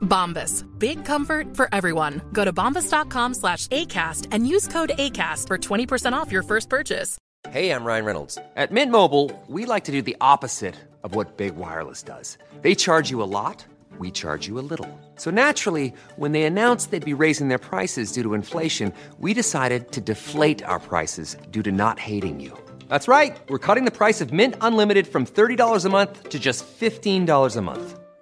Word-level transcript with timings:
Bombas. 0.00 0.64
Big 0.78 1.04
comfort 1.04 1.56
for 1.56 1.68
everyone. 1.72 2.20
Go 2.32 2.44
to 2.44 2.52
bombas.com 2.52 3.34
slash 3.34 3.66
ACAST 3.68 4.26
and 4.32 4.46
use 4.46 4.66
code 4.68 4.92
ACAST 4.98 5.46
for 5.46 5.58
20% 5.58 6.12
off 6.12 6.32
your 6.32 6.42
first 6.42 6.68
purchase. 6.68 7.16
Hey, 7.48 7.70
I'm 7.70 7.84
Ryan 7.84 8.04
Reynolds. 8.04 8.38
At 8.54 8.70
Mint 8.70 8.92
Mobile, 8.92 9.30
we 9.48 9.64
like 9.64 9.84
to 9.84 9.92
do 9.92 10.02
the 10.02 10.16
opposite 10.20 10.74
of 11.02 11.14
what 11.14 11.38
Big 11.38 11.56
Wireless 11.56 12.02
does. 12.02 12.36
They 12.60 12.74
charge 12.74 13.10
you 13.10 13.22
a 13.22 13.24
lot, 13.24 13.64
we 13.98 14.10
charge 14.10 14.46
you 14.46 14.58
a 14.58 14.66
little. 14.72 14.88
So 15.16 15.30
naturally, 15.30 15.92
when 16.16 16.32
they 16.32 16.42
announced 16.42 16.90
they'd 16.90 17.04
be 17.04 17.14
raising 17.14 17.48
their 17.48 17.58
prices 17.58 18.12
due 18.12 18.22
to 18.22 18.34
inflation, 18.34 18.92
we 19.18 19.32
decided 19.32 19.90
to 19.92 20.00
deflate 20.02 20.62
our 20.64 20.78
prices 20.78 21.36
due 21.50 21.62
to 21.62 21.72
not 21.72 21.98
hating 21.98 22.40
you. 22.40 22.52
That's 22.88 23.08
right. 23.08 23.38
We're 23.48 23.58
cutting 23.66 23.84
the 23.84 23.90
price 23.90 24.20
of 24.20 24.32
Mint 24.32 24.54
Unlimited 24.60 25.06
from 25.06 25.24
$30 25.24 25.84
a 25.84 25.88
month 25.88 26.28
to 26.28 26.38
just 26.38 26.64
$15 26.80 27.56
a 27.56 27.62
month. 27.62 27.98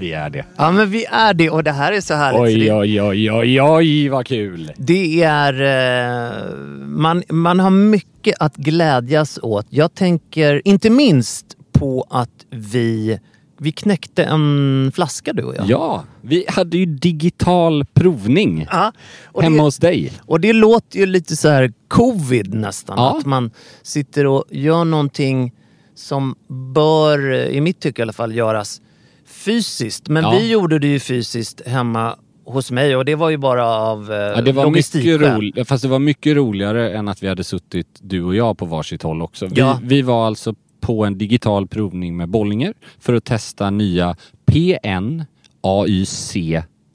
Vi 0.00 0.12
är 0.12 0.30
det. 0.30 0.44
Ja 0.56 0.70
men 0.70 0.90
vi 0.90 1.04
är 1.04 1.34
det 1.34 1.50
och 1.50 1.64
det 1.64 1.72
här 1.72 1.92
är 1.92 2.00
så 2.00 2.14
härligt. 2.14 2.40
Oj, 2.40 2.58
det, 2.66 2.72
oj, 2.72 3.02
oj, 3.02 3.30
oj, 3.32 3.60
oj, 3.62 4.08
vad 4.08 4.26
kul. 4.26 4.72
det 4.76 5.22
är... 5.22 5.52
Eh, 5.62 6.56
man, 6.78 7.22
man 7.28 7.60
har 7.60 7.70
mycket 7.70 8.34
att 8.40 8.56
glädjas 8.56 9.38
åt. 9.42 9.66
Jag 9.70 9.94
tänker 9.94 10.62
inte 10.64 10.90
minst 10.90 11.46
på 11.72 12.06
att 12.10 12.46
vi, 12.50 13.18
vi 13.58 13.72
knäckte 13.72 14.24
en 14.24 14.92
flaska 14.94 15.32
du 15.32 15.42
och 15.42 15.56
jag. 15.56 15.66
Ja, 15.66 16.04
vi 16.20 16.44
hade 16.48 16.76
ju 16.78 16.86
digital 16.86 17.84
provning 17.94 18.66
Ja, 18.70 18.92
hemma 19.40 19.56
det, 19.56 19.62
hos 19.62 19.76
dig. 19.78 20.12
och 20.26 20.40
det 20.40 20.52
låter 20.52 20.98
ju 20.98 21.06
lite 21.06 21.36
så 21.36 21.48
här 21.48 21.72
covid 21.88 22.54
nästan. 22.54 22.98
Ja. 22.98 23.18
Att 23.18 23.26
man 23.26 23.50
sitter 23.82 24.26
och 24.26 24.44
gör 24.50 24.84
någonting 24.84 25.52
som 25.94 26.34
bör, 26.74 27.32
i 27.48 27.60
mitt 27.60 27.80
tycke 27.80 28.00
i 28.00 28.02
alla 28.02 28.12
fall, 28.12 28.34
göras 28.34 28.80
fysiskt. 29.44 30.08
Men 30.08 30.22
Ja. 30.22 30.30
vi 30.30 30.50
gjorde 30.50 30.78
det 30.78 30.86
ju 30.86 30.98
fysiskt 31.00 31.66
hemma 31.66 32.16
hos 32.44 32.70
mig 32.70 32.96
och 32.96 33.04
det 33.04 33.14
var 33.14 33.30
ju 33.30 33.36
bara 33.36 33.66
av 33.66 34.12
eh, 34.12 34.18
Ja, 34.18 34.40
det 34.42 34.52
var 34.52 34.70
mycket 34.70 35.20
roligt, 35.20 35.68
fast 35.68 35.82
det 35.82 35.88
var 35.88 35.98
mycket 35.98 36.36
roligare 36.36 36.92
än 36.96 37.08
att 37.08 37.22
vi 37.22 37.28
hade 37.28 37.44
suttit, 37.44 37.86
du 38.00 38.22
och 38.24 38.34
jag, 38.34 38.58
på 38.58 38.64
varsitt 38.64 39.02
håll 39.02 39.22
också. 39.22 39.46
Vi, 39.46 39.60
Ja. 39.60 39.78
vi 39.82 40.02
var 40.02 40.26
alltså 40.26 40.54
på 40.80 41.04
en 41.04 41.18
digital 41.18 41.66
provning 41.66 42.16
med 42.16 42.28
Bollinger 42.28 42.74
för 43.00 43.14
att 43.14 43.24
testa 43.24 43.70
nya 43.70 44.16
PN 44.46 45.24
AYC 45.60 46.36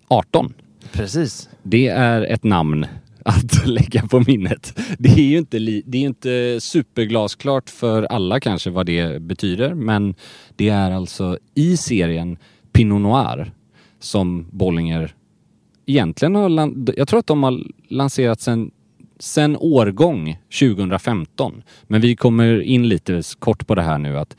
18. 0.07 0.53
Precis. 0.91 1.49
Det 1.63 1.87
är 1.87 2.21
ett 2.21 2.43
namn 2.43 2.85
att 3.25 3.65
lägga 3.67 4.07
på 4.07 4.23
minnet. 4.27 4.79
Det 4.99 5.09
är 5.09 5.29
ju 5.29 5.37
inte, 5.37 5.59
det 5.59 5.97
är 5.97 6.05
inte 6.05 6.57
superglasklart 6.61 7.69
för 7.69 8.03
alla 8.03 8.39
kanske 8.39 8.69
vad 8.69 8.85
det 8.85 9.21
betyder, 9.21 9.73
men 9.73 10.15
det 10.55 10.69
är 10.69 10.91
alltså 10.91 11.37
i 11.55 11.77
serien 11.77 12.37
Pinot 12.71 13.01
Noir 13.01 13.51
som 13.99 14.47
Bollinger 14.51 15.15
egentligen 15.85 16.35
har... 16.35 16.73
Jag 16.97 17.07
tror 17.07 17.19
att 17.19 17.27
de 17.27 17.43
har 17.43 17.63
lanserat 17.87 18.41
sen, 18.41 18.71
sen 19.19 19.57
årgång 19.59 20.37
2015. 20.59 21.63
Men 21.83 22.01
vi 22.01 22.15
kommer 22.15 22.61
in 22.61 22.89
lite 22.89 23.21
kort 23.39 23.67
på 23.67 23.75
det 23.75 23.81
här 23.81 23.97
nu 23.97 24.17
att 24.17 24.37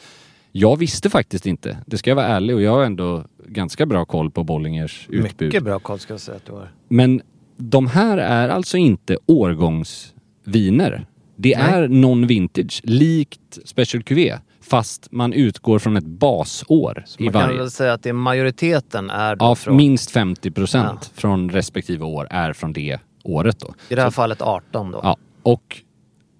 jag 0.52 0.76
visste 0.76 1.10
faktiskt 1.10 1.46
inte, 1.46 1.78
det 1.86 1.98
ska 1.98 2.10
jag 2.10 2.16
vara 2.16 2.26
ärlig 2.26 2.56
och 2.56 2.62
jag 2.62 2.70
har 2.70 2.84
ändå 2.84 3.25
ganska 3.46 3.86
bra 3.86 4.04
koll 4.04 4.30
på 4.30 4.44
Bollingers 4.44 5.06
utbud. 5.10 5.48
Mycket 5.48 5.64
bra 5.64 5.78
koll 5.78 5.98
ska 5.98 6.12
jag 6.12 6.20
säga 6.20 6.36
att 6.36 6.46
du 6.46 6.52
har. 6.52 6.72
Men 6.88 7.22
de 7.56 7.87
här 7.87 8.19
är 8.19 8.49
alltså 8.49 8.77
inte 8.77 9.17
årgångsviner. 9.27 11.06
Det 11.37 11.59
Nej. 11.59 11.72
är 11.72 11.89
non-vintage, 11.89 12.81
likt 12.84 13.59
Special 13.65 14.03
Cuvée. 14.03 14.39
Fast 14.62 15.09
man 15.12 15.33
utgår 15.33 15.78
från 15.78 15.97
ett 15.97 16.05
basår 16.06 17.03
Så 17.06 17.21
i 17.21 17.25
man 17.25 17.33
kan 17.33 17.43
varje. 17.43 17.59
väl 17.59 17.71
säga 17.71 17.93
att 17.93 18.03
det 18.03 18.09
är 18.09 18.12
majoriteten 18.12 19.11
är 19.11 19.37
då 19.37 19.44
Ja, 19.44 19.55
från, 19.55 19.77
minst 19.77 20.11
50 20.11 20.50
procent 20.50 20.99
Ja. 21.03 21.21
från 21.21 21.50
respektive 21.50 22.05
år 22.05 22.27
är 22.31 22.53
från 22.53 22.72
det 22.72 22.99
året 23.25 23.59
då. 23.61 23.75
i 23.88 23.94
det 23.94 24.03
här 24.03 24.11
fallet 24.11 24.43
18 24.43 24.91
då. 24.91 25.00
Ja, 25.03 25.17
och 25.43 25.81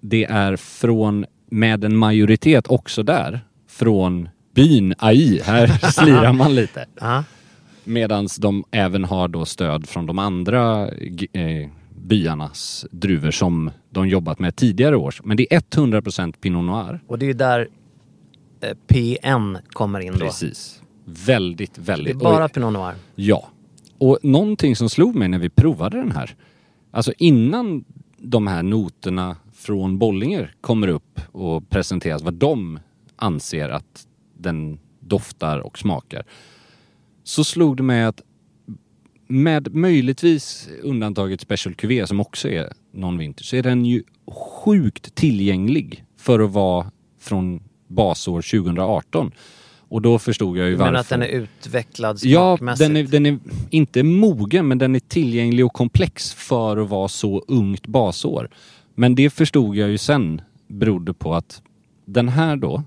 det 0.01 0.23
är 0.25 0.55
från, 0.55 1.25
med 1.51 1.83
en 1.85 1.97
majoritet 1.97 2.67
också 2.67 3.03
där, 3.03 3.39
från 3.69 4.29
byn 4.55 4.93
AI. 4.97 5.41
Här 5.43 5.67
slirar 5.91 6.33
man 6.33 6.55
lite. 6.55 6.85
Ja. 7.01 7.23
Medan 7.87 8.27
de 8.39 8.63
även 8.71 9.03
har 9.03 9.27
då 9.27 9.45
stöd 9.45 9.89
från 9.89 10.05
de 10.05 10.19
andra 10.19 10.87
eh, 11.33 11.69
byarnas 11.95 12.85
druvor 12.91 13.31
som 13.31 13.71
de 13.89 14.07
jobbat 14.07 14.39
med 14.39 14.55
tidigare 14.55 14.97
år. 14.97 15.15
Men 15.23 15.37
det 15.37 15.53
är 15.53 15.59
100% 15.59 16.33
Pinot 16.41 16.65
Noir. 16.65 16.99
Och 17.07 17.19
det 17.19 17.29
är 17.29 17.33
där 17.33 17.67
eh, 18.61 18.73
PN 18.87 19.57
kommer 19.69 19.99
in 19.99 20.13
då. 20.13 20.19
Precis. 20.19 20.81
Väldigt, 21.05 21.75
Det 21.75 21.81
är 21.81 21.83
väldigt... 21.83 22.19
bara 22.19 22.45
Oj. 22.45 22.49
Pinot 22.49 22.73
Noir. 22.73 22.93
Ja. 23.15 23.49
Och 23.97 24.19
någonting 24.23 24.75
som 24.75 24.89
slog 24.89 25.15
mig 25.15 25.27
när 25.27 25.39
vi 25.39 25.49
provade 25.49 25.97
den 25.97 26.11
här. 26.11 26.35
Alltså 26.91 27.13
innan 27.17 27.83
de 28.17 28.47
här 28.47 28.63
noterna 28.63 29.35
från 29.53 29.97
Bollinger 29.97 30.53
kommer 30.61 30.87
upp 30.87 31.21
och 31.31 31.69
presenteras 31.69 32.21
vad 32.21 32.33
de 32.33 32.79
anser 33.15 33.69
att 33.69 34.07
den 34.37 34.79
doftar 34.99 35.59
och 35.59 35.79
smakar. 35.79 36.25
Så 37.27 37.43
slog 37.43 37.77
det 37.77 37.83
mig 37.83 38.03
att 38.03 38.21
med 39.27 39.75
möjligtvis 39.75 40.69
undantaget 40.83 41.41
Special 41.41 41.75
Cuvée 41.75 42.05
som 42.05 42.19
också 42.19 42.49
är 42.49 42.73
non-vintage 42.91 43.43
så 43.43 43.55
är 43.55 43.63
den 43.63 43.85
ju 43.85 44.03
sjukt 44.63 45.15
tillgänglig 45.15 46.05
för 46.17 46.39
att 46.39 46.51
vara 46.51 46.91
från 47.19 47.63
basår 47.87 48.41
2018. 48.41 49.31
Och 49.89 50.01
då 50.01 50.19
förstod 50.19 50.57
jag 50.57 50.65
ju 50.65 50.71
Du 50.71 50.77
varför. 50.77 50.91
menar 50.91 50.99
att 50.99 51.09
den 51.09 51.21
är 51.21 51.27
utvecklad 51.27 52.19
Ja, 52.23 52.57
den 52.77 52.97
är, 52.97 53.03
den 53.03 53.25
är 53.25 53.39
inte 53.69 54.03
mogen 54.03 54.67
men 54.67 54.77
den 54.77 54.95
är 54.95 54.99
tillgänglig 54.99 55.65
och 55.65 55.73
komplex 55.73 56.33
för 56.33 56.77
att 56.77 56.89
vara 56.89 57.07
så 57.07 57.43
ungt 57.47 57.87
basår. 57.87 58.49
Men 58.95 59.15
det 59.15 59.29
förstod 59.29 59.75
jag 59.75 59.89
ju 59.89 59.97
sen 59.97 60.41
berodde 60.67 61.13
på 61.13 61.33
att 61.33 61.61
den 62.05 62.29
här 62.29 62.55
då 62.55 62.83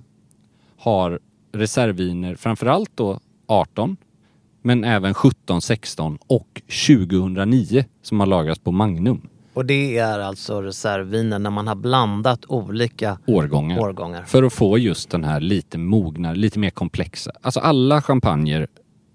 har 0.76 1.20
reservviner, 1.52 2.34
framförallt 2.34 2.90
då 2.94 3.20
18, 3.46 3.96
men 4.62 4.84
även 4.84 5.14
17, 5.14 5.60
16 5.60 6.18
och 6.26 6.62
2009 6.86 7.84
som 8.02 8.20
har 8.20 8.26
lagrats 8.26 8.60
på 8.60 8.72
Magnum 8.72 9.28
Och 9.54 9.66
det 9.66 9.98
är 9.98 10.18
alltså 10.18 10.62
reservvinen 10.62 11.42
när 11.42 11.50
man 11.50 11.66
har 11.68 11.74
blandat 11.74 12.44
olika 12.48 13.18
årgångar. 13.26 13.80
årgångar. 13.80 14.22
För 14.22 14.42
att 14.42 14.52
få 14.52 14.78
just 14.78 15.10
den 15.10 15.24
här 15.24 15.40
lite 15.40 15.78
mognare, 15.78 16.36
lite 16.36 16.58
mer 16.58 16.70
komplexa. 16.70 17.32
Alltså 17.40 17.60
alla 17.60 18.02
champagner 18.02 18.66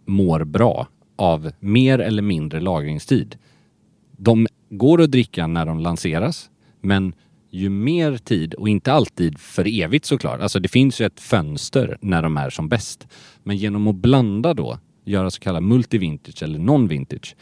mår 0.06 0.44
bra 0.44 0.88
av 1.16 1.52
mer 1.60 2.00
eller 2.00 2.22
mindre 2.22 2.60
lagringstid. 2.60 3.36
De 4.18 4.48
går 4.70 5.02
att 5.02 5.12
dricka 5.12 5.48
när 5.48 5.66
de 5.66 5.80
lanseras, 5.80 6.50
men 6.82 7.14
ju 7.52 7.70
mer 7.70 8.18
tid, 8.18 8.54
och 8.54 8.70
inte 8.70 8.94
alltid 8.94 9.40
för 9.40 9.82
evigt 9.82 10.06
såklart, 10.06 10.42
alltså 10.42 10.60
det 10.60 10.70
finns 10.70 11.02
ju 11.02 11.06
ett 11.06 11.20
fönster 11.20 11.98
när 12.02 12.22
de 12.22 12.38
är 12.38 12.50
som 12.50 12.70
bäst. 12.70 13.08
Men 13.44 13.58
genom 13.58 13.88
att 13.88 13.96
blanda 13.96 14.54
då, 14.54 14.80
göra 15.06 15.32
så 15.32 15.40
kallad 15.40 15.64
multivintage 15.64 16.44
eller 16.44 16.60
non-vintage, 16.60 17.36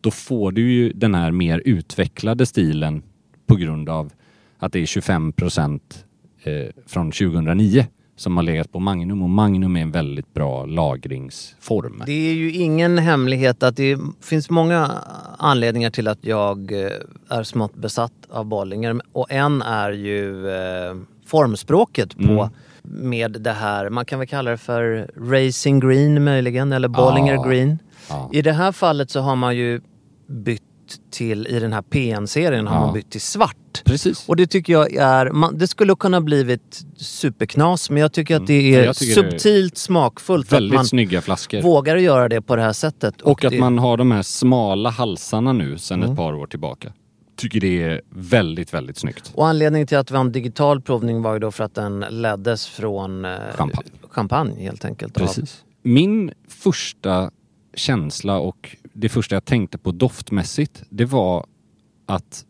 då 0.00 0.10
får 0.10 0.52
du 0.52 0.72
ju 0.72 0.92
den 0.92 1.14
här 1.14 1.30
mer 1.30 1.62
utvecklade 1.64 2.46
stilen 2.46 3.02
på 3.46 3.56
grund 3.56 3.88
av 3.88 4.12
att 4.58 4.72
det 4.72 4.78
är 4.80 4.86
25 4.86 5.32
procent 5.32 6.04
eh, 6.42 6.66
från 6.86 7.10
2009 7.12 7.86
som 8.16 8.36
har 8.36 8.44
legat 8.44 8.72
på 8.72 8.80
Magnum 8.80 9.22
och 9.22 9.30
Magnum 9.30 9.76
är 9.76 9.82
en 9.82 9.90
väldigt 9.90 10.34
bra 10.34 10.66
lagringsform. 10.66 12.02
Det 12.06 12.30
är 12.30 12.34
ju 12.34 12.52
ingen 12.52 12.98
hemlighet 12.98 13.62
att 13.62 13.76
det 13.76 13.98
finns 14.20 14.50
många 14.50 14.90
anledningar 15.38 15.90
till 15.90 16.08
att 16.08 16.24
jag 16.24 16.72
eh, 16.72 16.90
är 17.28 17.42
smått 17.42 17.74
besatt 17.74 18.12
av 18.30 18.44
Bollinger 18.44 19.00
och 19.12 19.30
en 19.30 19.62
är 19.62 19.92
ju 19.92 20.48
eh, 20.48 20.96
formspråket 21.26 22.16
på 22.16 22.22
Mm. 22.22 22.48
Med 22.82 23.32
det 23.40 23.52
här, 23.52 23.90
man 23.90 24.04
kan 24.04 24.18
väl 24.18 24.28
kalla 24.28 24.50
det 24.50 24.56
för 24.58 25.10
Racing 25.16 25.80
Green 25.88 26.24
möjligen 26.24 26.72
eller 26.72 26.88
Bollinger 26.88 27.34
Ja. 27.34 27.42
Green. 27.42 27.78
Ja. 28.08 28.30
I 28.32 28.42
det 28.42 28.52
här 28.52 28.72
fallet 28.72 29.10
så 29.10 29.20
har 29.20 29.36
man 29.36 29.56
ju 29.56 29.80
bytt 30.28 30.62
till, 31.10 31.46
i 31.46 31.60
den 31.60 31.72
här 31.72 31.82
PN-serien 31.82 32.66
har 32.66 32.74
Ja. 32.76 32.80
man 32.84 32.94
bytt 32.94 33.10
till 33.10 33.20
svart. 33.20 33.56
Precis. 33.84 34.28
Och 34.28 34.36
det 34.36 34.46
tycker 34.46 34.72
jag 34.72 34.94
är, 34.94 35.30
man, 35.30 35.58
det 35.58 35.66
skulle 35.66 35.94
kunna 35.94 36.20
blivit 36.20 36.80
superknas 36.96 37.90
men 37.90 38.02
jag 38.02 38.12
tycker 38.12 38.36
att 38.36 38.46
det 38.46 38.68
Mm. 38.68 38.80
är 38.80 38.84
Jag 38.84 38.96
tycker 38.96 39.22
det 39.22 39.28
är 39.28 39.30
subtilt 39.30 39.76
smakfullt 39.78 40.52
Väldigt 40.52 40.72
att 40.72 40.74
man 40.76 40.84
snygga 40.86 41.20
flaskor. 41.20 41.62
vågar 41.62 41.96
göra 41.96 42.28
det 42.28 42.42
på 42.42 42.56
det 42.56 42.62
här 42.62 42.72
sättet. 42.72 43.20
Och 43.20 43.44
att 43.44 43.50
det, 43.50 43.58
man 43.60 43.78
har 43.78 43.96
de 43.96 44.10
här 44.10 44.22
smala 44.22 44.90
halsarna 44.90 45.52
nu 45.52 45.78
sedan 45.78 45.98
Mm. 46.00 46.10
ett 46.10 46.16
par 46.16 46.32
år 46.32 46.46
tillbaka. 46.46 46.92
Tycker 47.40 47.60
det 47.60 47.82
är 47.82 48.00
väldigt, 48.10 48.74
väldigt 48.74 48.96
snyggt. 48.96 49.32
Och 49.34 49.48
anledningen 49.48 49.86
till 49.86 49.98
att 49.98 50.10
vi 50.10 50.14
har 50.16 50.24
en 50.24 50.32
digital 50.32 50.80
provning 50.80 51.22
var 51.22 51.32
ju 51.32 51.38
då 51.38 51.50
för 51.50 51.64
att 51.64 51.74
den 51.74 52.00
leddes 52.10 52.66
från 52.66 53.24
eh, 53.24 53.30
Champagne. 53.54 53.88
champagne 54.10 54.62
helt 54.62 54.84
enkelt. 54.84 55.16
av- 55.16 55.26
Precis. 55.26 55.64
Min 55.82 56.30
första 56.48 57.30
känsla 57.74 58.38
och 58.38 58.76
det 58.92 59.08
första 59.08 59.36
jag 59.36 59.44
tänkte 59.44 59.78
på 59.78 59.90
doftmässigt, 59.92 60.82
det 60.90 61.04
var 61.04 61.46
att 62.06 62.44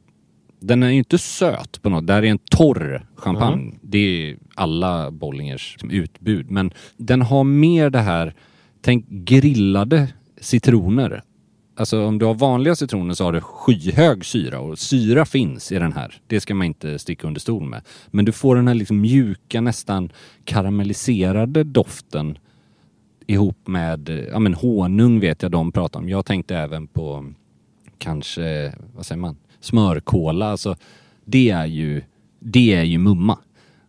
den 0.60 0.82
är 0.82 0.88
ju 0.88 0.98
inte 0.98 1.18
söt 1.18 1.82
på 1.82 1.88
något. 1.88 2.06
Det 2.06 2.12
här 2.12 2.22
är 2.22 2.30
en 2.30 2.38
torr 2.38 3.06
champagne. 3.16 3.62
Mm. 3.62 3.78
Det 3.82 3.98
är 3.98 4.36
alla 4.54 5.10
Bollingers 5.10 5.76
utbud. 5.90 6.50
Men 6.50 6.72
den 6.96 7.22
har 7.22 7.44
mer 7.44 7.90
det 7.90 7.98
här, 7.98 8.34
tänk 8.82 9.08
grillade 9.08 10.08
citroner. 10.40 11.22
Alltså 11.80 12.04
om 12.04 12.18
du 12.18 12.26
har 12.26 12.34
vanliga 12.34 12.74
citroner 12.76 13.14
så 13.14 13.24
har 13.24 13.32
du 13.32 13.40
skyhög 13.40 14.24
syra 14.24 14.60
och 14.60 14.78
syra 14.78 15.24
finns 15.24 15.72
i 15.72 15.78
den 15.78 15.92
här. 15.92 16.14
Det 16.26 16.40
ska 16.40 16.54
man 16.54 16.66
inte 16.66 16.98
sticka 16.98 17.26
under 17.26 17.40
stol 17.40 17.62
med. 17.64 17.82
Men 18.06 18.24
du 18.24 18.32
får 18.32 18.56
den 18.56 18.68
här 18.68 18.74
liksom 18.74 19.00
mjuka, 19.00 19.60
nästan 19.60 20.12
karamelliserade 20.44 21.64
doften 21.64 22.38
ihop 23.26 23.68
med 23.68 24.28
ja, 24.32 24.38
men 24.38 24.54
honung 24.54 25.20
vet 25.20 25.42
jag 25.42 25.50
de 25.50 25.72
pratar 25.72 26.00
om. 26.00 26.08
Jag 26.08 26.26
tänkte 26.26 26.56
även 26.56 26.86
på 26.86 27.32
kanske, 27.98 28.72
vad 28.94 29.06
säger 29.06 29.20
man, 29.20 29.36
smörkola. 29.60 30.50
Alltså, 30.50 30.76
det 31.24 31.50
är 31.50 31.66
ju, 31.66 32.02
det 32.40 32.74
är 32.74 32.84
ju 32.84 32.98
mumma. 32.98 33.38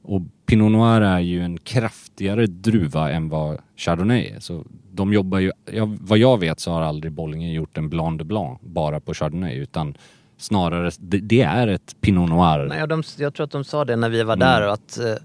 Och 0.02 0.22
Pinot 0.52 0.72
Noir 0.72 1.02
är 1.02 1.20
ju 1.20 1.42
en 1.42 1.58
kraftigare 1.58 2.46
druva 2.46 3.12
än 3.12 3.30
vad 3.30 3.58
Chardonnay 3.78 4.28
är. 4.28 4.40
Så 4.40 4.66
de 4.92 5.14
jobbar 5.14 5.40
ju, 5.40 5.52
vad 6.00 6.18
jag 6.18 6.40
vet 6.40 6.60
så 6.60 6.72
har 6.72 6.82
aldrig 6.82 7.14
Bollingen 7.14 7.52
gjort 7.54 7.78
en 7.78 7.90
Blanc 7.90 8.18
de 8.18 8.24
Blanc 8.24 8.60
bara 8.62 9.00
på 9.00 9.14
Chardonnay 9.14 9.56
utan 9.56 9.96
snarare, 10.38 10.92
det, 11.00 11.18
det 11.18 11.42
är 11.42 11.68
ett 11.68 11.96
Pinot 12.02 12.30
Noir. 12.30 12.66
Nej, 12.70 12.88
de, 12.88 13.04
jag 13.18 13.34
tror 13.34 13.44
att 13.44 13.52
de 13.52 13.64
sa 13.64 13.86
det 13.86 13.96
när 13.96 14.10
vi 14.10 14.24
var 14.24 14.34
Mm. 14.34 14.40
där 14.48 14.62
att 14.62 15.00
eh, 15.00 15.10
eh, 15.12 15.18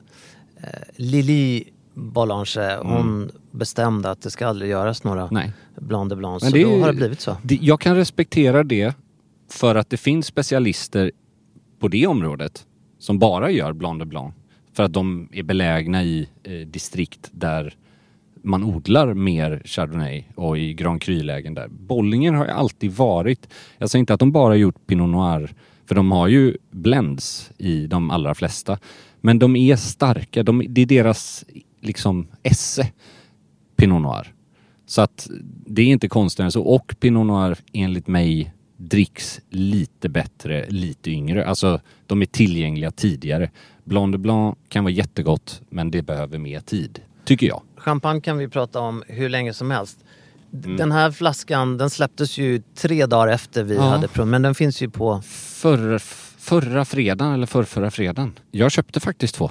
Lili 0.96 1.64
Bollange, 1.94 2.76
hon 2.82 3.30
bestämde 3.50 4.10
att 4.10 4.22
det 4.22 4.30
ska 4.30 4.46
aldrig 4.46 4.70
göras 4.70 5.04
några 5.04 5.22
Mm. 5.22 5.34
Nej. 5.34 5.52
Blanc 5.80 6.10
de 6.10 6.16
Blanc. 6.18 6.42
Men 6.42 6.50
Så 6.50 6.56
det 6.56 6.64
då 6.64 6.80
har 6.80 6.86
det 6.86 6.96
blivit 6.96 7.20
så. 7.20 7.36
Det, 7.42 7.58
jag 7.60 7.80
kan 7.80 7.96
respektera 7.96 8.62
det 8.64 8.94
för 9.50 9.74
att 9.74 9.90
det 9.90 9.96
finns 9.96 10.26
specialister 10.26 11.10
på 11.80 11.88
det 11.88 12.06
området 12.06 12.66
som 12.98 13.18
bara 13.18 13.50
gör 13.50 13.72
Blanc 13.72 13.98
de 13.98 14.08
Blanc. 14.08 14.34
För 14.76 14.82
att 14.82 14.92
de 14.92 15.28
är 15.32 15.42
belägna 15.42 16.04
i 16.04 16.28
eh, 16.42 16.52
distrikt 16.52 17.30
där 17.32 17.74
man 18.42 18.64
odlar 18.64 19.14
mer 19.14 19.62
Chardonnay 19.64 20.24
och 20.34 20.58
i 20.58 20.74
Grand 20.74 21.02
Cru-lägen 21.02 21.54
där. 21.54 21.68
Bollingen 21.68 22.34
har 22.34 22.44
ju 22.44 22.50
alltid 22.50 22.92
varit, 22.92 23.48
jag 23.78 23.90
säger 23.90 24.00
inte 24.00 24.14
att 24.14 24.20
de 24.20 24.32
bara 24.32 24.56
gjort 24.56 24.86
Pinot 24.86 25.08
Noir, 25.08 25.54
för 25.86 25.94
de 25.94 26.12
har 26.12 26.28
ju 26.28 26.56
blends 26.70 27.50
i 27.58 27.86
de 27.86 28.10
allra 28.10 28.34
flesta. 28.34 28.78
Men 29.20 29.38
de 29.38 29.56
är 29.56 29.76
starka, 29.76 30.42
de, 30.42 30.66
det 30.68 30.80
är 30.80 30.86
deras 30.86 31.44
liksom 31.80 32.26
esse, 32.42 32.92
Pinot 33.76 34.02
Noir. 34.02 34.32
Så 34.86 35.02
att 35.02 35.28
det 35.66 35.82
är 35.82 35.86
inte 35.86 36.08
konstigare 36.08 36.46
än 36.46 36.52
så. 36.52 36.62
Och 36.62 36.96
Pinot 37.00 37.26
Noir 37.26 37.58
enligt 37.72 38.06
mig 38.06 38.52
dricks 38.76 39.40
lite 39.50 40.08
bättre, 40.08 40.66
lite 40.68 41.10
yngre. 41.10 41.46
Alltså 41.46 41.80
de 42.06 42.22
är 42.22 42.26
tillgängliga 42.26 42.90
tidigare. 42.90 43.50
Blanc 43.86 44.12
de 44.12 44.18
Blanc 44.18 44.56
kan 44.68 44.84
vara 44.84 44.92
jättegott 44.92 45.60
men 45.68 45.90
det 45.90 46.02
behöver 46.02 46.38
mer 46.38 46.60
tid. 46.60 47.00
Tycker 47.24 47.46
jag. 47.46 47.62
Champagne 47.76 48.20
kan 48.20 48.38
vi 48.38 48.48
prata 48.48 48.80
om 48.80 49.02
hur 49.06 49.28
länge 49.28 49.52
som 49.52 49.70
helst. 49.70 49.98
Mm. 50.64 50.76
Den 50.76 50.92
här 50.92 51.10
flaskan 51.10 51.78
den 51.78 51.90
släpptes 51.90 52.38
ju 52.38 52.62
tre 52.74 53.06
dagar 53.06 53.28
efter 53.32 53.62
vi 53.64 53.74
Ja. 53.74 53.82
hade 53.82 54.08
prov, 54.08 54.26
men 54.26 54.42
den 54.42 54.54
finns 54.54 54.82
ju 54.82 54.90
på... 54.90 55.20
Förra, 55.22 55.98
förra 56.38 56.84
fredagen 56.84 57.32
eller 57.34 57.46
förrförra 57.46 57.90
fredagen. 57.90 58.32
Jag 58.50 58.72
köpte 58.72 59.00
faktiskt 59.00 59.34
två. 59.34 59.50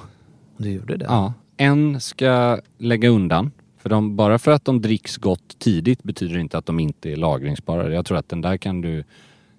Du 0.58 0.72
gjorde 0.72 0.98
det? 0.98 1.06
Ja. 1.06 1.34
En 1.58 2.00
ska 2.02 2.60
lägga 2.78 3.10
undan. 3.10 3.52
För 3.78 3.90
de, 3.90 4.16
bara 4.16 4.40
för 4.40 4.52
att 4.52 4.66
de 4.66 4.82
dricks 4.82 5.18
gott 5.18 5.60
tidigt 5.60 6.04
betyder 6.04 6.34
det 6.36 6.42
inte 6.42 6.58
att 6.58 6.66
de 6.66 6.80
inte 6.80 7.12
är 7.12 7.16
lagringsbara. 7.16 7.94
Jag 7.94 8.06
tror 8.06 8.18
att 8.18 8.30
den 8.30 8.42
där 8.42 8.58
kan 8.58 8.82
du 8.82 9.04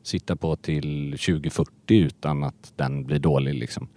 sitta 0.02 0.37
på 0.37 0.56
till 0.56 1.11
2040 1.11 1.70
utan 1.88 2.44
att 2.44 2.73
den 2.76 3.05
blir 3.05 3.19
dålig 3.19 3.55
liksom. 3.55 3.88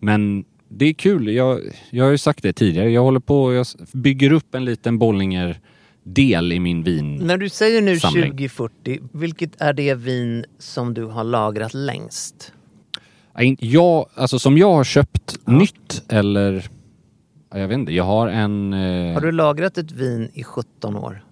Men 0.00 0.44
det 0.68 0.84
är 0.86 0.92
kul. 0.92 1.28
Jag, 1.28 1.60
jag 1.90 2.04
har 2.04 2.10
ju 2.10 2.18
sagt 2.18 2.42
det 2.42 2.52
tidigare. 2.52 2.90
Jag 2.90 3.02
håller 3.02 3.20
på 3.20 3.54
jag 3.54 3.66
bygger 3.92 4.32
upp 4.32 4.54
en 4.54 4.64
liten 4.64 4.98
Bollinger 4.98 5.60
del 6.04 6.52
i 6.52 6.60
min 6.60 6.82
vin. 6.82 7.14
När 7.16 7.36
du 7.38 7.48
säger 7.48 7.82
nu 7.82 8.00
Samling. 8.00 8.22
2040, 8.30 9.00
vilket 9.12 9.60
är 9.60 9.72
det 9.72 9.94
vin 9.94 10.44
som 10.58 10.94
du 10.94 11.04
har 11.04 11.24
lagrat 11.24 11.74
längst? 11.74 12.52
Ja, 13.34 13.42
Jag, 13.60 14.06
alltså 14.14 14.38
som 14.38 14.58
jag 14.58 14.72
har 14.72 14.84
köpt 14.84 15.36
nytt 15.46 16.02
eller 16.08 16.68
ja, 17.52 17.58
jag 17.58 17.68
vet 17.68 17.74
inte. 17.78 17.92
Jag 17.92 18.04
har 18.04 18.28
en... 18.28 18.72
Eh, 18.72 19.14
Har 19.14 19.20
du 19.20 19.32
lagrat 19.32 19.78
ett 19.78 19.92
vin 19.92 20.30
i 20.34 20.44
17 20.44 20.96
år? 20.96 21.24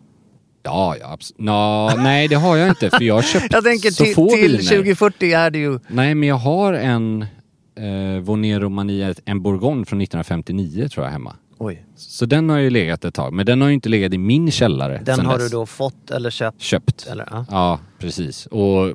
Ja, 0.63 0.97
ja 1.01 1.17
abs- 1.17 2.03
nej 2.03 2.29
det 2.29 2.35
har 2.37 2.57
jag 2.57 2.69
inte 2.69 2.91
för 2.91 3.03
jag 3.03 3.15
har 3.15 3.23
köpt 3.33 3.47
Jag 3.53 3.65
tänker 3.65 3.91
så 3.91 4.05
till, 4.05 4.15
få 4.15 4.29
till 4.31 4.41
viner. 4.51 4.63
2040 4.77 5.33
är 5.33 5.51
det 5.51 5.59
ju... 5.59 5.79
Nej 5.89 6.15
men 6.15 6.29
jag 6.29 6.37
har 6.37 6.73
en 6.73 7.27
eh, 7.75 8.21
Vonero 8.23 8.69
Mania, 8.69 9.15
en 9.25 9.43
Bourgogne 9.43 9.85
från 9.85 10.01
1959 10.01 10.89
tror 10.89 11.07
jag 11.07 11.13
hemma. 11.13 11.37
Oj. 11.59 11.85
Så 11.97 12.27
den 12.27 12.49
har 12.51 12.59
ju 12.59 12.71
legat 12.71 13.05
ett 13.05 13.15
tag, 13.15 13.33
men 13.33 13.47
den 13.47 13.61
har 13.61 13.69
ju 13.69 13.75
inte 13.75 13.89
legat 13.89 14.13
i 14.15 14.19
min 14.19 14.51
källare 14.51 15.03
Den 15.05 15.27
har 15.27 15.39
dess. 15.39 15.51
du 15.51 15.57
då 15.57 15.67
fått 15.67 16.11
eller 16.11 16.31
köpt? 16.31 16.61
Köpt. 16.61 17.07
Eller, 17.11 17.29
ja. 17.31 17.45
Ja, 17.51 17.81
precis. 17.99 18.47
Och 18.47 18.93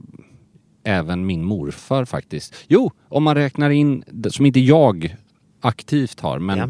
även 0.83 1.25
min 1.25 1.43
morfar 1.45 2.05
faktiskt. 2.05 2.55
Jo, 2.67 2.91
om 3.09 3.23
man 3.23 3.35
räknar 3.35 3.69
in, 3.69 4.03
som 4.29 4.45
inte 4.45 4.59
jag 4.59 5.15
aktivt 5.61 6.19
har, 6.19 6.39
men 6.39 6.57
Ja. 6.57 6.69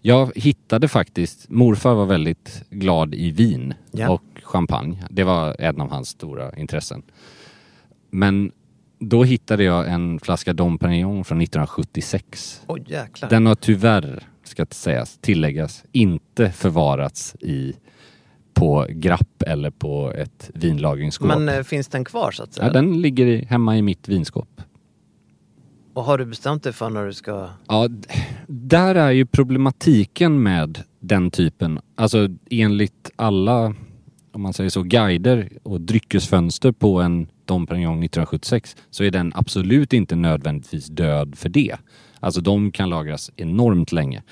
jag 0.00 0.32
hittade 0.38 0.88
faktiskt, 0.88 1.50
morfar 1.50 1.94
var 1.94 2.06
väldigt 2.06 2.64
glad 2.70 3.14
i 3.14 3.30
vin 3.30 3.74
Ja. 3.92 4.08
och 4.10 4.22
champagne. 4.42 5.04
Det 5.10 5.24
var 5.24 5.56
en 5.58 5.80
av 5.80 5.90
hans 5.90 6.08
stora 6.08 6.56
intressen. 6.56 7.02
Men 8.10 8.52
då 8.98 9.24
hittade 9.24 9.64
jag 9.64 9.88
en 9.88 10.20
flaska 10.20 10.52
Dom 10.52 10.78
Perignon 10.78 11.24
från 11.24 11.40
1976. 11.40 12.62
Oj 12.66 12.84
jäklar. 12.86 13.30
Den 13.30 13.46
har 13.46 13.54
tyvärr, 13.54 14.22
ska 14.44 14.66
sägas, 14.70 15.18
tilläggas, 15.18 15.84
inte 15.92 16.50
förvarats 16.50 17.36
i 17.40 17.74
på 18.54 18.86
grapp 18.88 19.42
eller 19.46 19.70
på 19.70 20.12
ett 20.12 20.50
vinlagringsskåp. 20.54 21.28
Men 21.28 21.48
eh, 21.48 21.62
finns 21.62 21.88
den 21.88 22.04
kvar 22.04 22.30
så 22.30 22.42
att 22.42 22.54
säga? 22.54 22.66
ja, 22.66 22.72
den 22.72 23.00
ligger 23.00 23.26
i, 23.26 23.44
hemma 23.44 23.76
i 23.76 23.82
mitt 23.82 24.08
vinskåp. 24.08 24.60
Och 25.94 26.04
har 26.04 26.18
du 26.18 26.24
bestämt 26.24 26.62
dig 26.62 26.72
för 26.72 26.90
när 26.90 27.06
du 27.06 27.12
ska... 27.12 27.48
Ja, 27.68 27.88
där 28.46 28.94
är 28.94 29.10
ju 29.10 29.26
problematiken 29.26 30.42
med 30.42 30.82
den 31.00 31.30
typen, 31.30 31.80
alltså 31.94 32.28
enligt 32.50 33.10
alla, 33.16 33.74
om 34.34 34.42
man 34.42 34.52
säger 34.52 34.70
så, 34.70 34.82
guider 34.82 35.48
och 35.62 35.80
dryckesfönster 35.80 36.72
på 36.72 37.00
en 37.00 37.26
Dom 37.44 37.66
Perignon 37.66 38.02
1976 38.02 38.76
så 38.90 39.04
är 39.04 39.10
den 39.10 39.32
absolut 39.34 39.92
inte 39.92 40.16
nödvändigtvis 40.16 40.86
död 40.86 41.34
för 41.38 41.48
det. 41.48 41.76
Alltså 42.20 42.40
de 42.40 42.72
kan 42.72 42.90
lagras 42.90 43.30
enormt 43.36 43.92
länge. 43.92 44.22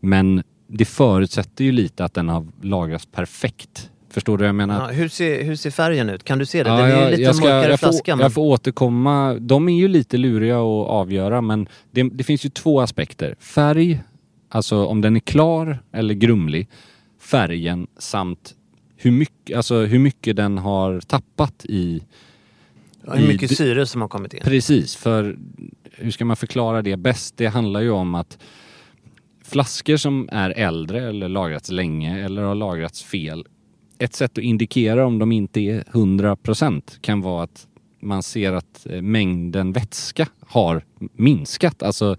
Men 0.00 0.42
det 0.66 0.84
förutsätter 0.84 1.64
ju 1.64 1.72
lite 1.72 2.04
att 2.04 2.14
den 2.14 2.28
har 2.28 2.46
lagrats 2.62 3.06
perfekt 3.06 3.90
Förstår 4.12 4.38
du 4.38 4.42
vad 4.42 4.48
jag 4.48 4.54
menar? 4.54 4.80
Ja, 4.80 4.86
hur, 4.86 5.08
ser, 5.08 5.44
hur 5.44 5.56
ser 5.56 5.70
färgen 5.70 6.10
ut? 6.10 6.24
Kan 6.24 6.38
du 6.38 6.46
se 6.46 6.62
det? 6.62 6.70
Ja, 6.70 6.76
Den 6.76 6.90
är 6.90 7.04
ju 7.04 7.10
lite 7.10 7.22
jag, 7.22 7.36
ska, 7.36 7.44
mörkare 7.44 7.70
jag, 7.70 7.80
flaska. 7.80 8.12
får, 8.12 8.16
men... 8.16 8.22
jag 8.22 8.32
får 8.32 8.42
återkomma. 8.42 9.34
De 9.34 9.68
är 9.68 9.78
ju 9.78 9.88
lite 9.88 10.16
luriga 10.16 10.56
att 10.56 10.88
avgöra 10.88 11.40
men 11.40 11.68
det, 11.90 12.02
det 12.02 12.24
finns 12.24 12.44
ju 12.44 12.48
två 12.48 12.80
aspekter. 12.80 13.34
Färg, 13.40 14.00
alltså 14.48 14.86
om 14.86 15.00
den 15.00 15.16
är 15.16 15.20
klar 15.20 15.78
eller 15.92 16.14
grumlig. 16.14 16.68
Färgen 17.20 17.86
samt 17.98 18.54
hur 19.02 19.10
mycket, 19.10 19.56
alltså 19.56 19.80
hur 19.80 19.98
mycket 19.98 20.36
den 20.36 20.58
har 20.58 21.00
tappat 21.00 21.64
i... 21.64 22.02
Ja, 23.06 23.12
hur 23.14 23.28
mycket 23.28 23.52
i- 23.52 23.54
syre 23.54 23.86
som 23.86 24.00
har 24.00 24.08
kommit 24.08 24.34
in. 24.34 24.40
Precis, 24.44 24.96
för 24.96 25.38
hur 25.92 26.10
ska 26.10 26.24
man 26.24 26.36
förklara 26.36 26.82
det 26.82 26.96
bäst? 26.96 27.36
Det 27.36 27.46
handlar 27.46 27.80
ju 27.80 27.90
om 27.90 28.14
att 28.14 28.38
flaskor 29.44 29.96
som 29.96 30.28
är 30.32 30.50
äldre 30.50 31.08
eller 31.08 31.28
lagrats 31.28 31.70
länge 31.70 32.24
eller 32.24 32.42
har 32.42 32.54
lagrats 32.54 33.02
fel. 33.02 33.46
Ett 33.98 34.14
sätt 34.14 34.38
att 34.38 34.44
indikera 34.44 35.06
om 35.06 35.18
de 35.18 35.32
inte 35.32 35.60
är 35.60 35.82
100% 35.82 36.82
kan 37.00 37.20
vara 37.20 37.42
att 37.42 37.66
man 38.00 38.22
ser 38.22 38.52
att 38.52 38.86
eh, 38.90 39.02
mängden 39.02 39.72
vätska 39.72 40.28
har 40.46 40.84
minskat. 41.12 41.82
Alltså 41.82 42.16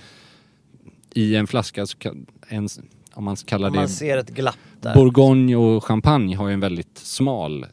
i 1.13 1.35
en 1.35 1.47
flaska, 1.47 1.85
så 1.85 1.97
kan, 1.97 2.25
en, 2.47 2.69
om 3.13 3.23
man 3.23 3.35
kallar 3.35 3.67
Om 3.67 3.73
det 3.73 3.79
man 3.79 3.89
ser 3.89 4.17
ett 4.17 4.29
glapp 4.29 4.57
där. 4.81 4.93
Bourgogne 4.93 5.55
och 5.55 5.83
champagne 5.83 6.35
har 6.35 6.47
ju 6.47 6.53
en 6.53 6.59
väldigt 6.59 6.97
smal 6.97 7.63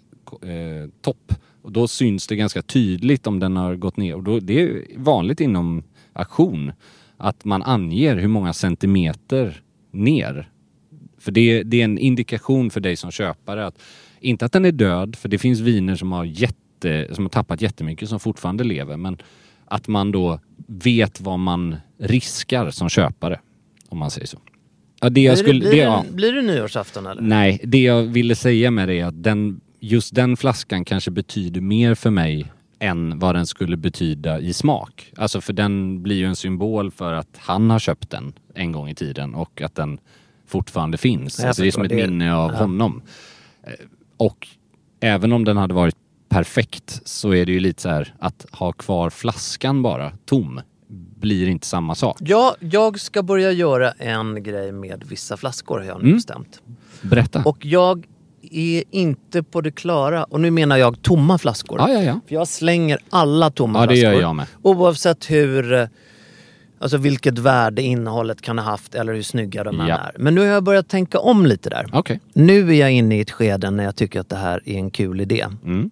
eh, 0.43 0.91
topp. 1.01 1.35
Och 1.63 1.73
då 1.73 1.89
syns 1.89 2.27
det 2.27 2.37
ganska 2.37 2.63
tydligt 2.63 3.27
om 3.27 3.41
den 3.41 3.57
har 3.57 3.77
gått 3.77 3.97
ner. 3.97 4.15
Och 4.15 4.23
då, 4.23 4.41
det 4.41 4.61
är 4.61 4.83
vanligt 4.97 5.41
inom 5.41 5.83
auktion 6.13 6.73
att 7.17 7.45
man 7.45 7.63
anger 7.63 8.17
hur 8.17 8.29
många 8.29 8.53
centimeter 8.53 9.63
ner. 9.91 10.51
För 11.19 11.33
det, 11.33 11.63
det 11.63 11.81
är 11.81 11.85
en 11.85 11.99
indikation 11.99 12.71
för 12.71 12.81
dig 12.81 12.97
som 12.97 13.11
köpare 13.11 13.67
att 13.67 13.79
inte 14.21 14.45
att 14.45 14.53
den 14.53 14.65
är 14.65 14.73
död, 14.73 15.17
för 15.17 15.29
det 15.29 15.39
finns 15.39 15.61
viner 15.61 15.97
som 15.97 16.13
har, 16.13 16.25
jätte, 16.25 17.15
som 17.15 17.25
har 17.25 17.31
tappat 17.31 17.63
jättemycket 17.63 18.09
som 18.09 18.21
fortfarande 18.21 18.65
lever. 18.65 18.97
Men 18.97 19.19
att 19.65 19.89
man 19.89 20.13
då 20.13 20.41
vet 20.67 21.21
vad 21.21 21.39
man 21.39 21.77
riskar 21.99 22.71
som 22.71 22.89
köpare. 22.89 23.41
Om 23.89 23.99
man 23.99 24.11
säger 24.11 24.27
så. 24.27 24.39
Ja, 25.01 25.09
det 25.09 25.21
jag 25.21 25.35
blir, 25.35 25.43
skulle, 25.45 25.65
det, 25.65 25.71
blir, 25.71 25.79
det, 25.81 25.85
ja. 25.85 26.05
blir 26.11 26.33
det 26.33 26.43
nyårsafton 26.43 27.07
eller? 27.07 27.23
Nej, 27.23 27.61
det 27.65 27.83
jag 27.83 28.03
ville 28.03 28.35
säga 28.37 28.71
med 28.71 28.89
det 28.89 28.95
är 29.01 29.05
att 29.07 29.23
den, 29.23 29.61
just 29.81 30.15
den 30.15 30.37
flaskan 30.37 30.85
kanske 30.85 31.11
betyder 31.11 31.61
mer 31.61 31.95
för 31.95 32.11
mig 32.11 32.53
än 32.79 33.19
vad 33.19 33.35
den 33.35 33.47
skulle 33.47 33.77
betyda 33.77 34.41
i 34.41 34.53
smak. 34.53 35.13
Alltså 35.17 35.41
för 35.41 35.53
den 35.53 36.03
blir 36.03 36.17
ju 36.17 36.25
en 36.27 36.37
symbol 36.37 36.91
för 36.91 37.13
att 37.13 37.37
han 37.37 37.71
har 37.71 37.79
köpt 37.79 38.11
den 38.11 38.33
en 38.55 38.73
gång 38.73 38.89
i 38.89 38.95
tiden 38.95 39.35
och 39.35 39.63
att 39.63 39.75
den 39.75 39.99
fortfarande 40.47 40.99
finns. 40.99 41.45
Alltså 41.45 41.63
det 41.63 41.69
är 41.69 41.73
som 41.73 41.83
ett 41.83 41.89
det- 41.89 41.97
minne 41.97 42.35
av 42.35 42.53
ja. 42.53 42.59
honom. 42.59 43.03
Eh, 43.63 43.73
Och 44.17 44.49
även 45.01 45.33
om 45.33 45.45
den 45.45 45.57
hade 45.57 45.75
varit 45.75 45.97
perfekt 46.29 47.01
så 47.05 47.35
är 47.35 47.47
det 47.47 47.53
ju 47.53 47.61
lite 47.61 47.83
så 47.83 47.89
här 47.89 48.15
att 48.19 48.47
ha 48.53 48.73
kvar 48.73 49.11
flaskan 49.11 49.83
bara 49.83 50.13
tom 50.25 50.61
blir 51.21 51.49
inte 51.49 51.67
samma 51.67 51.95
sak. 51.95 52.17
Ja, 52.21 52.57
jag 52.61 53.01
ska 53.01 53.23
börja 53.23 53.53
göra 53.53 53.91
en 53.93 54.43
grej 54.43 54.73
med 54.73 55.05
vissa 55.09 55.37
flaskor 55.37 55.79
har 55.79 55.85
jag 55.87 55.97
nu 55.99 56.05
Mm. 56.05 56.17
bestämt. 56.17 56.63
Berätta. 57.03 57.43
Och 57.45 57.67
jag 57.67 58.07
är 58.51 58.85
inte 58.91 59.43
på 59.43 59.61
det 59.61 59.71
klara, 59.71 60.25
och 60.25 60.41
nu 60.41 60.51
menar 60.51 60.77
jag 60.77 61.03
tomma 61.03 61.39
flaskor. 61.39 61.79
ja, 61.81 61.93
ja, 61.93 62.03
ja. 62.03 62.21
För 62.29 62.35
jag 62.35 62.49
slänger 62.49 62.99
alla 63.11 63.51
tomma 63.51 63.79
Ja, 63.79 63.87
det 63.87 63.95
flaskor. 63.97 64.13
gör 64.13 64.21
jag 64.21 64.37
med. 64.37 64.47
Oavsett 64.63 65.31
hur, 65.31 65.73
eh, 65.73 65.87
alltså 66.81 66.97
vilket 66.97 67.39
värde 67.39 67.83
innehållet 67.83 68.43
kan 68.43 68.59
ha 68.59 68.65
haft 68.65 68.95
eller 68.95 69.15
hur 69.15 69.23
snygga 69.23 69.65
de 69.65 69.77
Ja. 69.89 69.95
är. 69.99 70.13
Men 70.19 70.35
nu 70.35 70.41
har 70.41 70.49
jag 70.49 70.65
börjat 70.65 70.89
tänka 70.89 71.19
om 71.19 71.47
lite 71.47 71.71
där. 71.71 71.87
Okej. 71.93 72.21
Nu 72.33 72.69
är 72.71 72.75
jag 72.81 72.93
inne 72.93 73.17
i 73.17 73.21
ett 73.21 73.31
skede 73.31 73.71
när 73.71 73.85
jag 73.85 73.97
tycker 73.97 74.21
att 74.21 74.29
det 74.29 74.37
här 74.37 74.63
är 74.65 74.75
en 74.79 74.91
kul 74.91 75.21
idé. 75.21 75.47
Mm. 75.65 75.91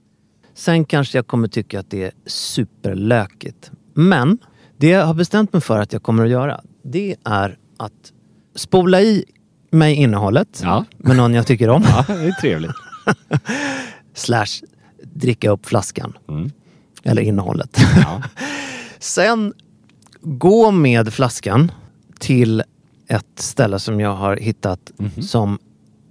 Sen 0.54 0.84
kanske 0.84 1.18
jag 1.18 1.26
kommer 1.26 1.48
tycka 1.48 1.80
att 1.80 1.90
det 1.90 2.02
är 2.04 2.12
superlökigt. 2.26 3.70
Men 3.94 4.38
det 4.76 4.88
jag 4.88 5.06
har 5.06 5.14
bestämt 5.14 5.52
mig 5.52 5.62
för 5.62 5.78
att 5.78 5.92
jag 5.92 6.02
kommer 6.02 6.25
att 6.25 6.30
göra, 6.30 6.61
det 6.83 7.16
är 7.25 7.59
att 7.76 8.12
spola 8.54 9.00
i 9.00 9.25
mig 9.71 9.95
innehållet 9.95 10.61
Ja. 10.64 10.85
med 10.97 11.16
någon 11.16 11.35
jag 11.35 11.47
tycker 11.47 11.68
om. 11.68 11.83
Ja, 11.87 12.04
det 12.09 12.12
är 12.26 12.33
trevligt. 12.33 12.71
Slash 14.14 14.47
dricka 15.02 15.50
upp 15.50 15.66
flaskan. 15.66 16.12
Mm. 16.28 16.50
Eller 17.02 17.23
innehållet. 17.23 17.80
Ja. 17.97 18.23
Sen 18.99 19.52
gå 20.21 20.71
med 20.71 21.12
flaskan 21.14 21.73
till 22.18 22.62
ett 23.09 23.26
ställe 23.38 23.78
som 23.78 24.00
jag 24.00 24.14
har 24.14 24.37
hittat 24.37 24.92
Mhm. 24.97 25.23
som 25.23 25.59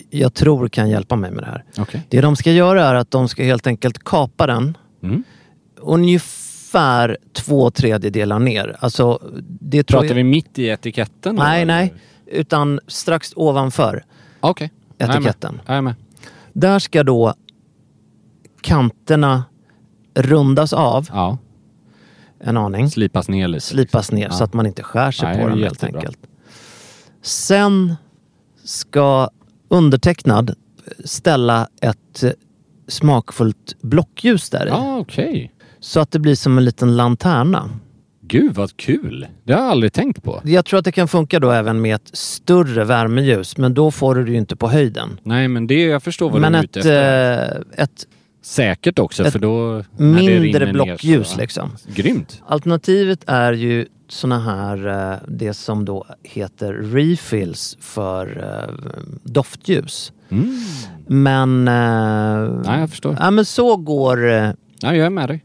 jag 0.10 0.34
tror 0.34 0.68
kan 0.68 0.90
hjälpa 0.90 1.16
mig 1.16 1.32
med 1.32 1.44
det 1.44 1.48
här. 1.48 1.64
Okej. 1.78 2.02
Det 2.10 2.22
de 2.22 2.36
ska 2.36 2.52
göra 2.52 2.86
är 2.88 2.96
att 2.96 3.12
de 3.12 3.30
ska 3.30 3.44
helt 3.44 3.68
enkelt 3.68 4.04
kapa 4.04 4.48
den 4.48 4.78
Mm. 5.04 5.24
ungefär 5.82 6.45
två 7.34 7.72
tredjedelar 7.72 8.40
ner. 8.40 8.76
Alltså, 8.80 9.20
det 9.44 9.84
tror 9.84 10.00
Pratar 10.00 10.08
jag... 10.08 10.16
vi 10.16 10.24
mitt 10.24 10.60
i 10.60 10.68
etiketten? 10.68 11.36
Nej, 11.36 11.62
eller? 11.62 11.74
nej. 11.74 11.94
Utan 12.26 12.80
strax 12.88 13.34
ovanför 13.36 14.06
Okej. 14.40 14.72
etiketten. 14.98 15.62
Jag 15.66 15.76
är 15.78 15.82
med. 15.82 15.96
Där 16.54 16.80
ska 16.80 17.04
då 17.04 17.34
kanterna 18.62 19.44
rundas 20.14 20.74
av 20.74 21.08
Ja, 21.12 21.38
en 22.40 22.58
aning. 22.58 22.90
slipas 22.90 23.30
ner 23.30 23.48
lite. 23.48 23.66
Slipas 23.66 24.12
ner 24.12 24.24
Ja. 24.26 24.32
så 24.32 24.44
att 24.44 24.54
man 24.54 24.66
inte 24.66 24.84
skär 24.84 25.12
sig 25.12 25.28
Nej, 25.30 25.44
på 25.44 25.50
dem 25.50 25.60
helt 25.60 25.84
enkelt. 25.84 26.20
Sen 27.22 27.96
ska 28.64 29.30
undertecknad 29.68 30.56
ställa 31.06 31.68
ett 31.82 32.24
smakfullt 32.88 33.76
blockljus 33.82 34.50
där. 34.50 34.68
Ja, 34.68 34.98
okej. 34.98 35.52
Så 35.86 36.00
att 36.00 36.12
det 36.12 36.20
blir 36.20 36.36
som 36.36 36.58
en 36.58 36.66
liten 36.66 36.96
lanterna. 36.98 37.70
Gud 38.28 38.56
vad 38.56 38.78
kul. 38.78 39.28
Det 39.44 39.54
har 39.54 39.62
jag 39.62 39.72
aldrig 39.72 39.94
tänkt 39.94 40.24
på. 40.24 40.42
Jag 40.44 40.66
tror 40.66 40.80
att 40.80 40.86
det 40.86 40.92
kan 40.92 41.08
funka 41.08 41.40
då 41.40 41.52
även 41.52 41.82
med 41.82 41.96
ett 41.96 42.10
större 42.18 42.84
värmeljus, 42.84 43.58
men 43.58 43.74
då 43.74 43.92
får 43.92 44.16
du 44.16 44.24
det 44.26 44.32
ju 44.32 44.38
inte 44.38 44.56
på 44.56 44.68
höjden. 44.68 45.20
Nej, 45.24 45.48
men 45.48 45.68
det, 45.68 45.82
jag 45.86 46.04
förstår 46.04 46.30
vad 46.30 46.42
Men 46.42 46.52
du 46.52 46.58
är 46.58 46.64
ute 46.64 46.80
efter. 46.80 47.62
eh, 47.78 47.84
ett 47.84 48.08
Säkert 48.44 49.00
också, 49.00 49.24
ett 49.26 49.32
för 49.32 49.40
då... 49.40 49.84
mindre 49.98 50.74
blockljus 50.74 51.28
så- 51.30 51.38
liksom. 51.40 51.72
Grymt. 51.96 52.42
Alternativet 52.48 53.24
är 53.28 53.54
ju 53.54 53.86
såna 54.10 54.40
här, 54.40 55.12
eh, 55.12 55.18
det 55.28 55.54
som 55.54 55.86
då 55.86 56.06
heter 56.24 56.74
refills 56.74 57.78
för 57.80 58.44
eh, 58.44 58.74
doftljus. 59.24 60.12
Mm. 60.30 60.56
Men... 61.08 61.68
eh, 61.68 62.62
Nej, 62.66 62.80
jag 62.80 62.90
förstår. 62.90 63.18
Ja 63.20 63.32
men 63.32 63.46
så 63.46 63.76
går... 63.78 64.30
eh, 64.32 64.50
Ja, 64.80 64.96
jag 64.96 65.06
är 65.06 65.10
med 65.10 65.30
dig. 65.30 65.45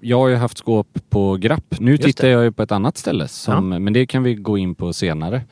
Jag 0.00 0.18
har 0.18 0.28
ju 0.28 0.34
haft 0.34 0.58
skåp 0.58 0.98
på 1.10 1.36
Grapp. 1.36 1.80
Nu 1.80 1.90
Just 1.90 2.02
tittar 2.02 2.24
det. 2.24 2.32
jag 2.32 2.44
ju 2.44 2.52
på 2.52 2.62
ett 2.62 2.72
annat 2.72 2.96
ställe, 2.96 3.28
som, 3.28 3.68
men 3.68 3.92
det 3.92 4.06
kan 4.06 4.22
vi 4.22 4.34
gå 4.34 4.58
in 4.58 4.74
på 4.74 4.92
senare. 4.92 5.42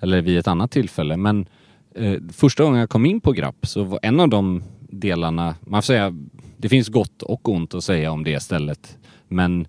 Eller 0.00 0.22
vid 0.22 0.38
ett 0.38 0.48
annat 0.48 0.70
tillfälle. 0.70 1.16
Men 1.16 1.46
eh, 1.94 2.20
första 2.32 2.64
gången 2.64 2.80
jag 2.80 2.90
kom 2.90 3.06
in 3.06 3.20
på 3.20 3.32
Grapp 3.32 3.66
så 3.66 3.82
var 3.82 3.98
en 4.02 4.20
av 4.20 4.28
de 4.28 4.62
delarna, 4.80 5.54
man 5.60 5.82
får 5.82 5.86
säga, 5.86 6.14
det 6.56 6.68
finns 6.68 6.88
gott 6.88 7.22
och 7.22 7.48
ont 7.48 7.74
att 7.74 7.84
säga 7.84 8.10
om 8.12 8.24
det 8.24 8.40
stället. 8.40 8.98
Men 9.28 9.66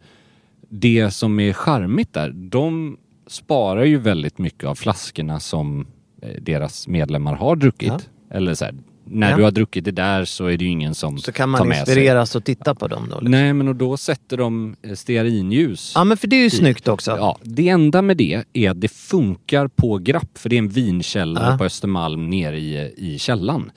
det 0.70 1.12
som 1.12 1.40
är 1.40 1.54
charmigt 1.54 2.14
där, 2.14 2.30
de 2.30 2.98
sparar 3.28 3.84
ju 3.84 3.98
väldigt 3.98 4.38
mycket 4.38 4.64
av 4.64 4.76
flaskorna 4.76 5.40
som 5.40 5.88
eh, 6.22 6.42
deras 6.42 6.88
medlemmar 6.88 7.36
har 7.36 7.56
druckit. 7.56 7.88
Ja. 7.88 8.00
Eller 8.38 8.54
så 8.54 8.66
här, 8.66 8.76
när 9.08 9.32
Ja. 9.32 9.38
du 9.38 9.44
har 9.44 9.52
druckit 9.52 9.86
det 9.86 9.92
där 9.92 10.26
så 10.26 10.46
är 10.46 10.58
det 10.58 10.64
ju 10.66 10.70
ingen 10.72 10.96
som 10.96 11.18
Så 11.18 11.32
kan 11.32 11.54
tar 11.54 11.60
man 11.60 11.68
med 11.68 11.76
sig. 11.78 11.82
inspireras 11.82 12.36
och 12.36 12.44
titta 12.44 12.76
på 12.76 12.88
dem 12.88 13.04
då. 13.10 13.16
liksom. 13.16 13.32
Nej, 13.32 13.54
men 13.54 13.68
och 13.68 13.76
då 13.76 13.98
sätter 13.98 14.38
de 14.38 14.76
eh, 14.82 14.94
stearinljus. 14.94 15.92
Ja 15.96 16.04
men 16.04 16.18
för 16.18 16.28
det 16.28 16.36
är 16.36 16.44
ju 16.44 16.50
snyggt 16.50 16.88
också. 16.88 17.12
Ja, 17.12 17.38
det 17.44 17.70
enda 17.70 18.02
med 18.02 18.18
det 18.18 18.44
är 18.54 18.70
att 18.70 18.82
det 18.82 18.88
funkar 18.92 19.68
på 19.68 19.98
Grapp, 19.98 20.38
för 20.38 20.50
det 20.50 20.56
är 20.56 20.60
en 20.60 20.70
vinkällare 20.70 21.52
Ja. 21.52 21.58
på 21.58 21.64
Östermalm 21.66 22.30
nere 22.30 22.60
i, 22.60 22.94
i 22.98 23.20
källan. 23.20 23.72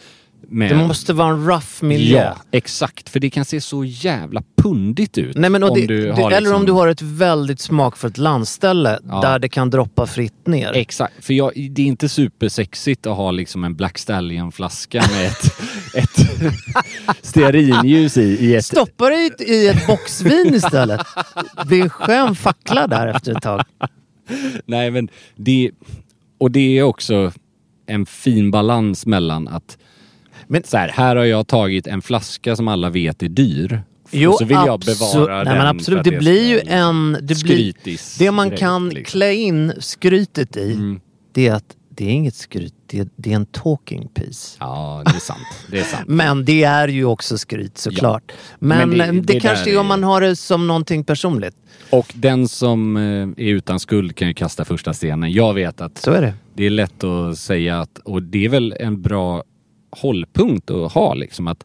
Med- 0.50 0.71
Det 0.71 0.76
måste 0.87 1.12
vara 1.12 1.28
en 1.28 1.47
rough 1.47 1.66
miljö. 1.85 2.18
Ja, 2.23 2.37
exakt. 2.50 3.09
För 3.09 3.21
det 3.21 3.30
kan 3.30 3.45
se 3.45 3.61
så 3.61 3.85
jävla 3.85 4.42
pundigt 4.62 5.18
ut. 5.18 5.37
Nej, 5.37 5.50
men 5.50 5.62
om 5.62 5.75
det, 5.75 5.87
du 5.87 6.02
det, 6.02 6.09
Eller 6.12 6.40
liksom- 6.40 6.57
om 6.57 6.66
du 6.66 6.73
har 6.73 6.88
ett 6.88 7.02
väldigt 7.02 7.61
smakfullt 7.61 8.18
landställe 8.18 8.99
Ja. 9.09 9.21
där 9.21 9.38
det 9.38 9.49
kan 9.49 9.71
droppa 9.71 10.07
fritt 10.07 10.47
ner. 10.47 10.73
Exakt, 10.73 11.25
för 11.25 11.35
jag, 11.35 11.52
det 11.71 11.83
är 11.83 11.87
inte 11.87 12.09
supersexigt 12.09 13.07
att 13.07 13.16
ha 13.16 13.30
liksom 13.30 13.64
en 13.64 13.75
Black 13.76 13.99
Stallion-flaska 13.99 15.04
med 15.12 15.26
ett, 15.26 15.45
ett 15.95 16.26
stearinljus 17.23 18.16
i, 18.16 18.23
i 18.23 18.54
ett... 18.54 18.64
Stoppa 18.64 19.09
dig 19.11 19.30
i- 19.38 19.45
i 19.54 19.68
ett 19.68 19.87
boxvin 19.87 20.54
istället. 20.54 21.00
Det 21.68 21.78
är 21.78 21.83
en 21.83 21.90
skön 21.90 22.35
fackla 22.37 22.87
där 22.87 23.07
efter 23.07 23.37
ett 23.37 23.42
tag. 23.42 23.62
Nej 24.66 24.90
men 24.90 25.09
det... 25.37 25.71
Och 26.40 26.50
det 26.50 26.78
är 26.78 26.83
också 26.83 27.33
en 27.87 28.07
fin 28.07 28.50
balans 28.50 29.07
mellan 29.07 29.49
att 29.49 29.78
Men- 30.49 30.62
så 30.64 30.76
här, 30.76 30.88
här 30.88 31.17
har 31.17 31.25
jag 31.25 31.47
tagit 31.47 31.87
en 31.87 32.02
flaska 32.02 32.57
som 32.57 32.69
alla 32.69 32.90
vet 32.90 33.23
är 33.23 33.28
dyr. 33.28 33.83
Jo, 34.11 34.31
och 34.31 34.38
så 34.38 34.45
vill 34.45 34.57
jag 34.67 34.81
bevara 34.81 35.35
Nej, 35.37 35.45
den. 35.45 35.59
men 35.59 35.67
absolut, 35.67 36.05
det 36.05 36.19
blir 36.19 36.49
ju 36.49 36.61
en... 36.67 37.12
Det, 37.23 37.43
blir, 37.43 37.75
det 38.19 38.31
man 38.31 38.49
grej, 38.49 38.59
kan 38.59 38.88
liksom. 38.88 39.19
klä 39.19 39.35
in 39.35 39.73
skrytet 39.78 40.57
i, 40.57 40.73
Mm. 40.73 41.00
det 41.33 41.49
är 41.49 41.52
att 41.55 41.64
det 41.90 42.05
är 42.05 42.11
inget 42.11 42.35
skryt, 42.35 42.75
det 42.87 42.99
är, 42.99 43.09
det 43.17 43.33
är 43.33 43.37
en 43.37 43.47
talking 43.47 44.09
piece. 44.09 44.57
Ja, 44.61 45.02
det 45.05 45.11
är 45.17 45.21
sant. 45.21 45.38
Det 45.71 45.78
är 45.78 45.85
sant. 45.85 46.05
Men 46.09 46.45
det 46.45 46.64
är 46.64 46.88
ju 46.88 47.05
också 47.05 47.38
skryt 47.38 47.78
såklart. 47.78 48.33
Men, 48.59 48.89
Men 48.89 48.99
det- 48.99 49.21
det, 49.21 49.32
det 49.34 49.41
kanske 49.41 49.71
är 49.71 49.78
om 49.80 49.87
man 49.87 50.04
har 50.04 50.21
det 50.21 50.37
som 50.37 50.67
någonting 50.67 51.04
personligt. 51.04 51.56
Och 51.91 52.13
den 52.15 52.49
som 52.49 52.97
eh, 52.97 53.02
är 53.47 53.49
utan 53.52 53.80
skuld 53.80 54.17
kan 54.17 54.28
ju 54.28 54.34
kasta 54.34 54.65
första 54.65 54.95
stenen. 54.95 55.32
Jag 55.32 55.54
vet 55.54 55.80
att 55.80 55.99
Så 55.99 56.11
är 56.11 56.23
det. 56.23 56.34
det 56.54 56.67
är 56.67 56.71
lätt 56.71 57.04
att 57.04 57.39
säga 57.39 57.80
att, 57.80 57.99
och 58.04 58.23
det 58.23 58.45
är 58.45 58.49
väl 58.49 58.75
en 58.80 59.02
bra 59.02 59.45
hållpunkt 59.90 60.70
att 60.70 60.92
ha 60.92 61.14
liksom 61.14 61.48
att 61.48 61.64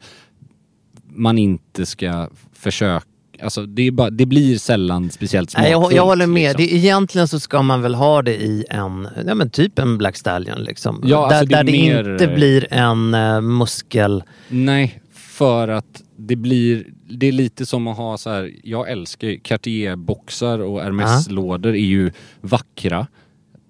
man 1.15 1.37
inte 1.37 1.85
ska 1.85 2.29
försöka, 2.53 3.05
alltså 3.41 3.65
det, 3.65 3.91
bara, 3.91 4.09
det 4.09 4.25
blir 4.25 4.57
sällan 4.57 5.09
speciellt 5.09 5.51
smakfullt. 5.51 5.71
jag, 5.71 5.93
jag 5.93 6.05
håller 6.05 6.27
med. 6.27 6.59
liksom. 6.59 6.77
Det, 6.77 6.85
egentligen 6.85 7.27
så 7.27 7.39
ska 7.39 7.61
man 7.61 7.81
väl 7.81 7.95
ha 7.95 8.21
det 8.21 8.35
i 8.35 8.65
en, 8.69 9.07
ja 9.27 9.35
men 9.35 9.49
typ 9.49 9.79
en 9.79 9.97
Black 9.97 10.17
Stallion 10.17 10.63
liksom. 10.63 11.03
Ja, 11.05 11.17
där 11.17 11.23
alltså 11.23 11.45
det 11.45 11.55
där 11.55 11.63
det 11.63 11.71
mer- 11.71 12.11
inte 12.11 12.27
blir 12.27 12.73
en 12.73 13.13
uh, 13.13 13.41
muskel... 13.41 14.23
Nej, 14.49 15.01
för 15.13 15.67
att 15.67 16.03
det 16.17 16.35
blir, 16.35 16.85
det 17.09 17.27
är 17.27 17.31
lite 17.31 17.65
som 17.65 17.87
att 17.87 17.97
ha 17.97 18.17
så 18.17 18.29
här, 18.29 18.51
jag 18.63 18.89
älskar 18.91 19.27
Cartier-boxar 19.43 20.59
och 20.59 20.81
Hermes-lådor 20.81 21.71
är 21.71 21.85
ju 21.85 22.11
vackra. 22.41 23.07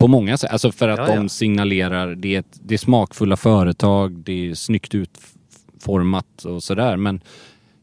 På 0.04 0.08
många 0.08 0.38
sätt, 0.38 0.52
alltså 0.52 0.72
för 0.72 0.88
att 0.90 1.00
Ja, 1.00 1.06
de 1.16 1.22
ja. 1.22 1.30
signalerar, 1.30 2.16
det 2.16 2.36
är, 2.36 2.40
ett, 2.40 2.60
det 2.64 2.74
är 2.74 2.78
smakfulla 2.78 3.38
företag, 3.38 4.12
det 4.14 4.50
är 4.50 4.54
snyggt 4.56 4.96
utformat 4.96 6.46
och 6.46 6.64
sådär 6.64 6.98
men 6.98 7.22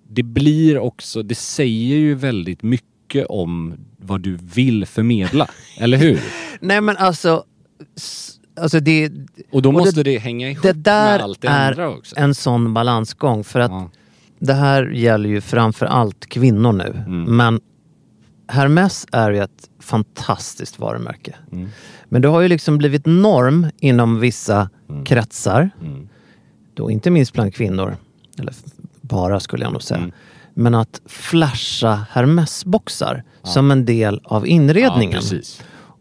det 0.08 0.22
blir 0.22 0.78
också, 0.78 1.22
det 1.22 1.34
säger 1.34 1.96
ju 1.96 2.14
väldigt 2.14 2.62
mycket 2.62 3.26
om 3.26 3.74
vad 3.96 4.20
du 4.20 4.38
vill 4.42 4.86
förmedla, 4.86 5.48
eller 5.78 5.98
hur? 5.98 6.20
Nej 6.60 6.80
men 6.80 6.96
alltså... 6.96 7.44
Alltså 8.60 8.80
det, 8.80 9.12
Och 9.52 9.62
då 9.62 9.68
Och 9.68 9.72
måste 9.74 10.02
det, 10.02 10.18
hänga 10.18 10.50
ihop 10.50 10.62
det 10.62 10.72
där 10.72 11.12
med 11.18 11.20
allt 11.24 11.40
det 11.40 11.48
är 11.48 11.68
andra 11.70 11.88
också. 11.90 12.14
en 12.18 12.34
sån 12.34 12.74
balansgång. 12.74 13.44
För 13.44 13.60
att 13.60 13.70
Ja. 13.70 13.90
det 14.38 14.54
här 14.54 14.90
gäller 14.90 15.28
ju 15.28 15.40
framför 15.40 15.86
allt 15.86 16.26
kvinnor 16.26 16.72
nu. 16.72 17.04
Mm. 17.06 17.36
Men 17.36 17.60
Hermes 18.48 19.06
är 19.12 19.30
ju 19.30 19.38
ett 19.38 19.69
fantastiskt 19.80 20.78
varumärke. 20.78 21.34
Mm. 21.52 21.68
Men 22.08 22.22
det 22.22 22.28
har 22.28 22.40
ju 22.40 22.48
liksom 22.48 22.78
blivit 22.78 23.06
norm 23.06 23.66
inom 23.80 24.20
vissa 24.20 24.70
kretsar. 25.04 25.70
Mm. 25.80 26.08
Då 26.74 26.90
inte 26.90 27.10
minst 27.10 27.32
bland 27.32 27.54
kvinnor. 27.54 27.96
Eller 28.38 28.54
bara 29.00 29.40
skulle 29.40 29.64
jag 29.64 29.72
nog 29.72 29.82
säga. 29.82 29.98
Mm. 30.00 30.12
Men 30.54 30.74
att 30.74 31.00
flasha 31.06 32.06
Hermes-boxar 32.10 33.22
som 33.42 33.70
en 33.70 33.84
del 33.84 34.20
av 34.24 34.46
inredningen. 34.46 35.22
Ja. 35.30 35.38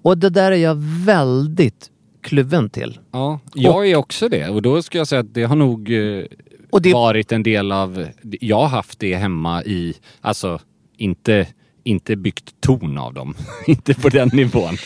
Och 0.02 0.18
det 0.18 0.30
där 0.30 0.52
är 0.52 0.56
jag 0.56 0.76
väldigt 1.06 1.89
kluven 2.22 2.70
till. 2.70 3.00
Ja, 3.12 3.39
jag 3.54 3.88
är 3.89 3.96
också 3.96 4.30
det. 4.30 4.50
Och 4.50 4.62
då 4.62 4.82
ska 4.82 4.98
jag 4.98 5.08
säga 5.08 5.20
att 5.22 5.34
det 5.34 5.44
har 5.44 5.56
nog 5.56 5.92
eh, 5.92 6.24
Och 6.70 6.82
det- 6.82 6.94
varit 6.94 7.32
en 7.32 7.44
del 7.44 7.72
av... 7.72 8.08
Jag 8.22 8.58
har 8.60 8.68
haft 8.68 9.00
det 9.00 9.15
hemma 9.15 9.63
i... 9.63 9.94
Alltså, 10.22 10.60
inte, 10.98 11.48
inte 11.89 12.15
byggt 12.15 12.62
torn 12.62 12.97
av 12.97 13.13
dem. 13.13 13.34
inte 13.67 13.93
på 13.93 14.10
den 14.10 14.30
nivån. 14.34 14.78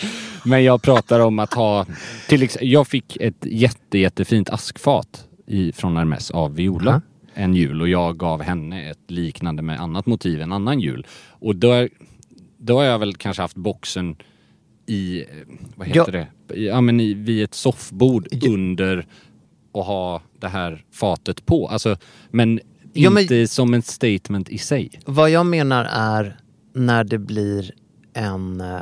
Men 0.45 0.63
jag 0.63 0.81
pratar 0.81 1.19
om 1.19 1.39
att 1.39 1.53
ha... 1.53 1.85
Till 2.29 2.43
exempel, 2.43 2.71
jag 2.71 2.87
fick 2.87 3.17
ett 3.17 3.45
jätte, 3.45 3.97
jättefint 3.97 4.49
askfat 4.49 5.27
i, 5.47 5.71
från 5.71 5.97
Hermes 5.97 6.31
av 6.31 6.55
Viola. 6.55 6.91
Ja. 7.35 7.41
En 7.41 7.55
jul 7.55 7.81
och 7.81 7.89
jag 7.89 8.17
gav 8.17 8.41
henne 8.41 8.89
ett 8.89 9.11
liknande 9.11 9.61
med 9.61 9.79
annat 9.81 10.05
motiv 10.05 10.41
en 10.41 10.51
annan 10.51 10.79
jul. 10.79 11.07
Och 11.29 11.55
då, 11.55 11.87
då 12.57 12.77
har 12.77 12.83
jag 12.83 12.99
väl 12.99 13.15
kanske 13.15 13.41
haft 13.41 13.55
boxen 13.55 14.15
i, 14.85 15.23
vad 15.75 15.87
heter 15.87 15.99
Ja. 16.13 16.25
det? 16.47 16.59
Ja 16.61 16.81
men 16.81 16.99
i, 16.99 17.13
vid 17.13 17.43
ett 17.43 17.53
soffbord 17.53 18.27
under 18.47 19.05
och 19.71 19.85
ha 19.85 20.21
det 20.39 20.47
här 20.47 20.83
fatet 20.91 21.45
på. 21.45 21.67
Alltså, 21.67 21.97
men 22.31 22.59
Ja, 22.93 23.09
men- 23.09 23.21
inte 23.23 23.47
som 23.47 23.73
en 23.73 23.81
statement 23.81 24.49
i 24.49 24.57
sig. 24.57 24.91
Vad 25.05 25.29
jag 25.29 25.45
menar 25.45 25.85
är 25.91 26.37
när 26.73 27.03
det 27.03 27.17
blir 27.17 27.71
en... 28.13 28.61
eh, 28.61 28.77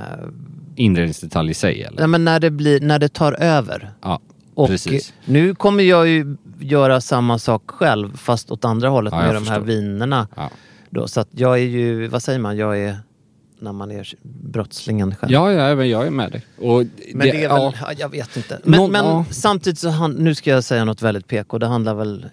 Inredningsdetalj 0.76 1.52
i 1.52 1.54
sig 1.54 1.84
eller? 1.84 1.98
Nej, 2.00 2.08
men 2.08 2.26
när 2.26 2.40
det, 2.40 2.52
blir, 2.52 2.82
när 2.82 3.00
det 3.00 3.10
tar 3.10 3.34
över. 3.34 3.92
Ja, 4.02 4.20
Och 4.54 4.68
precis. 4.68 5.14
nu 5.26 5.56
kommer 5.56 5.84
jag 5.84 6.08
ju 6.08 6.38
göra 6.60 7.02
samma 7.02 7.40
sak 7.40 7.64
själv 7.72 8.18
fast 8.18 8.52
åt 8.52 8.66
andra 8.66 8.90
hållet 8.90 9.14
Ja, 9.14 9.20
med 9.22 9.28
de 9.36 9.38
här 9.38 9.44
förstår. 9.44 9.62
vinerna. 9.62 10.28
Ja. 10.36 10.50
Då, 10.90 11.08
så 11.08 11.20
att 11.20 11.28
jag 11.32 11.54
är 11.60 11.64
ju, 11.64 12.08
vad 12.08 12.24
säger 12.24 12.40
man, 12.40 12.58
jag 12.58 12.80
är 12.80 12.98
när 13.60 13.72
man 13.74 13.92
är 13.92 14.08
brottslingen 14.24 15.16
själv. 15.16 15.32
Ja, 15.32 15.52
ja, 15.52 15.86
jag 15.86 16.08
är 16.08 16.12
med 16.12 16.32
dig. 16.32 16.46
Och 16.58 16.84
Men 17.14 17.20
det, 17.28 17.30
är 17.44 17.50
väl, 17.50 17.62
ja, 17.62 17.74
ja, 17.82 17.94
jag 17.98 18.10
vet 18.10 18.38
inte. 18.38 18.60
Men, 18.64 18.78
Någon- 18.80 18.92
men 18.92 19.06
ja. 19.06 19.26
samtidigt 19.30 19.80
så, 19.80 19.90
han, 19.90 20.12
nu 20.12 20.36
ska 20.36 20.50
jag 20.50 20.64
säga 20.64 20.86
något 20.86 21.02
väldigt 21.02 21.28
PK, 21.28 21.58
det 21.58 21.68
handlar 21.68 21.94
väl 21.96 22.26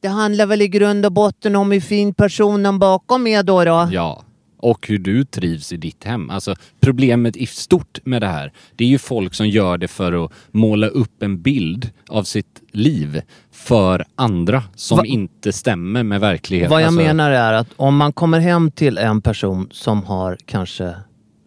Det 0.00 0.08
handlar 0.08 0.46
väl 0.46 0.62
i 0.62 0.68
grund 0.68 1.06
och 1.06 1.12
botten 1.12 1.56
om 1.56 1.70
hur 1.72 1.80
fin 1.80 2.14
personen 2.14 2.78
bakom 2.78 3.26
är 3.26 3.42
då. 3.42 3.64
då. 3.64 3.88
Ja. 3.92 4.22
Och 4.62 4.86
hur 4.88 4.98
du 4.98 5.24
trivs 5.24 5.72
i 5.72 5.76
ditt 5.76 6.04
hem. 6.04 6.30
Alltså 6.30 6.54
problemet 6.80 7.36
i 7.36 7.46
stort 7.46 7.98
med 8.04 8.22
det 8.22 8.26
här, 8.28 8.52
det 8.76 8.84
är 8.84 8.88
ju 8.88 8.98
folk 8.98 9.34
som 9.34 9.48
gör 9.48 9.78
det 9.78 9.88
för 9.88 10.24
att 10.24 10.32
måla 10.50 10.86
upp 10.86 11.22
en 11.22 11.42
bild 11.42 11.90
av 12.08 12.24
sitt 12.24 12.62
liv 12.72 13.22
för 13.52 14.04
andra 14.14 14.62
som 14.74 14.98
Va- 14.98 15.04
inte 15.06 15.52
stämmer 15.52 16.02
med 16.02 16.20
verkligheten. 16.20 16.70
Vad 16.70 16.80
jag 16.82 16.86
Alltså, 16.86 17.02
menar 17.02 17.30
är 17.30 17.52
att 17.52 17.68
om 17.76 17.96
man 17.96 18.12
kommer 18.12 18.40
hem 18.40 18.70
till 18.70 18.98
en 18.98 19.22
person 19.22 19.68
som 19.72 20.04
har 20.04 20.38
kanske 20.46 20.94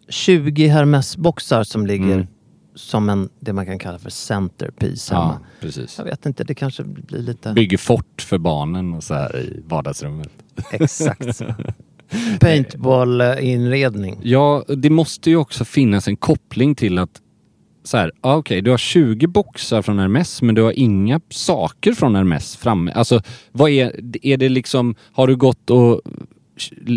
20 0.08 0.66
Hermes-boxar 0.68 1.64
som 1.64 1.86
ligger 1.86 2.14
Mm. 2.14 2.26
som 2.74 3.08
en, 3.08 3.28
det 3.40 3.52
man 3.52 3.66
kan 3.66 3.78
kalla 3.78 3.98
för 3.98 4.10
centerpiece 4.10 5.10
Ja, 5.10 5.20
hemma. 5.22 5.38
precis. 5.60 5.98
Jag 5.98 6.04
vet 6.04 6.26
inte, 6.26 6.44
det 6.44 6.54
kanske 6.54 6.84
blir 6.84 7.18
lite... 7.22 7.52
Bygger 7.52 7.78
fort 7.78 8.22
för 8.22 8.38
barnen 8.38 8.94
och 8.94 9.04
så 9.04 9.14
här 9.14 9.36
i 9.38 9.62
vardagsrummet. 9.66 10.30
Exakt. 10.70 11.42
Paintball-inredning. 12.40 14.18
Ja, 14.22 14.64
det 14.68 14.90
måste 14.90 15.30
ju 15.30 15.36
också 15.36 15.64
finnas 15.64 16.08
en 16.08 16.16
koppling 16.16 16.74
till 16.74 16.98
att 16.98 17.20
så 17.84 17.96
här, 17.96 18.12
ja, 18.22 18.36
okej, 18.36 18.62
du 18.62 18.70
har 18.70 18.78
20 18.78 19.26
boxar 19.26 19.82
från 19.82 19.98
Hermes 19.98 20.42
men 20.42 20.54
du 20.54 20.62
har 20.62 20.72
inga 20.72 21.20
saker 21.30 21.92
från 21.92 22.14
Hermes 22.14 22.56
framme. 22.56 22.92
Alltså, 22.92 23.22
vad 23.52 23.70
är, 23.70 23.92
är 24.22 24.36
det 24.36 24.48
liksom, 24.48 24.94
har 25.12 25.26
du 25.26 25.36
gått 25.36 25.70
och 25.70 26.00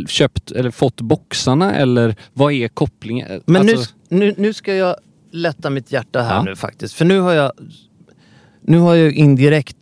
köpt 0.08 0.52
eller 0.52 0.72
fått 0.72 1.02
boxarna 1.02 1.76
eller 1.76 2.16
vad 2.34 2.54
är 2.54 2.68
kopplingen? 2.68 3.42
Men 3.46 3.62
alltså, 3.70 3.94
nu, 4.10 4.18
nu, 4.20 4.36
nu 4.38 4.54
ska 4.54 4.76
jag 4.76 4.96
lätta 5.32 5.70
mitt 5.70 5.92
hjärta 5.92 6.22
här 6.22 6.36
Ja. 6.36 6.44
nu 6.44 6.56
faktiskt. 6.56 6.94
För 6.94 7.06
nu 7.06 7.20
har 7.20 7.34
jag 7.34 7.52
nu 8.62 8.78
har 8.78 8.96
jag 8.96 9.14
indirekt 9.14 9.78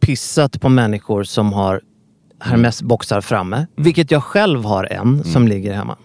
pissat 0.00 0.60
på 0.60 0.68
människor 0.68 1.24
som 1.24 1.52
har 1.52 1.80
Hermes-boxar 2.40 3.20
framme. 3.20 3.56
Mm. 3.56 3.68
Vilket 3.76 4.10
jag 4.10 4.24
själv 4.24 4.64
har 4.64 4.92
en 4.92 5.24
som 5.24 5.48
ligger 5.48 5.72
hemma. 5.72 5.96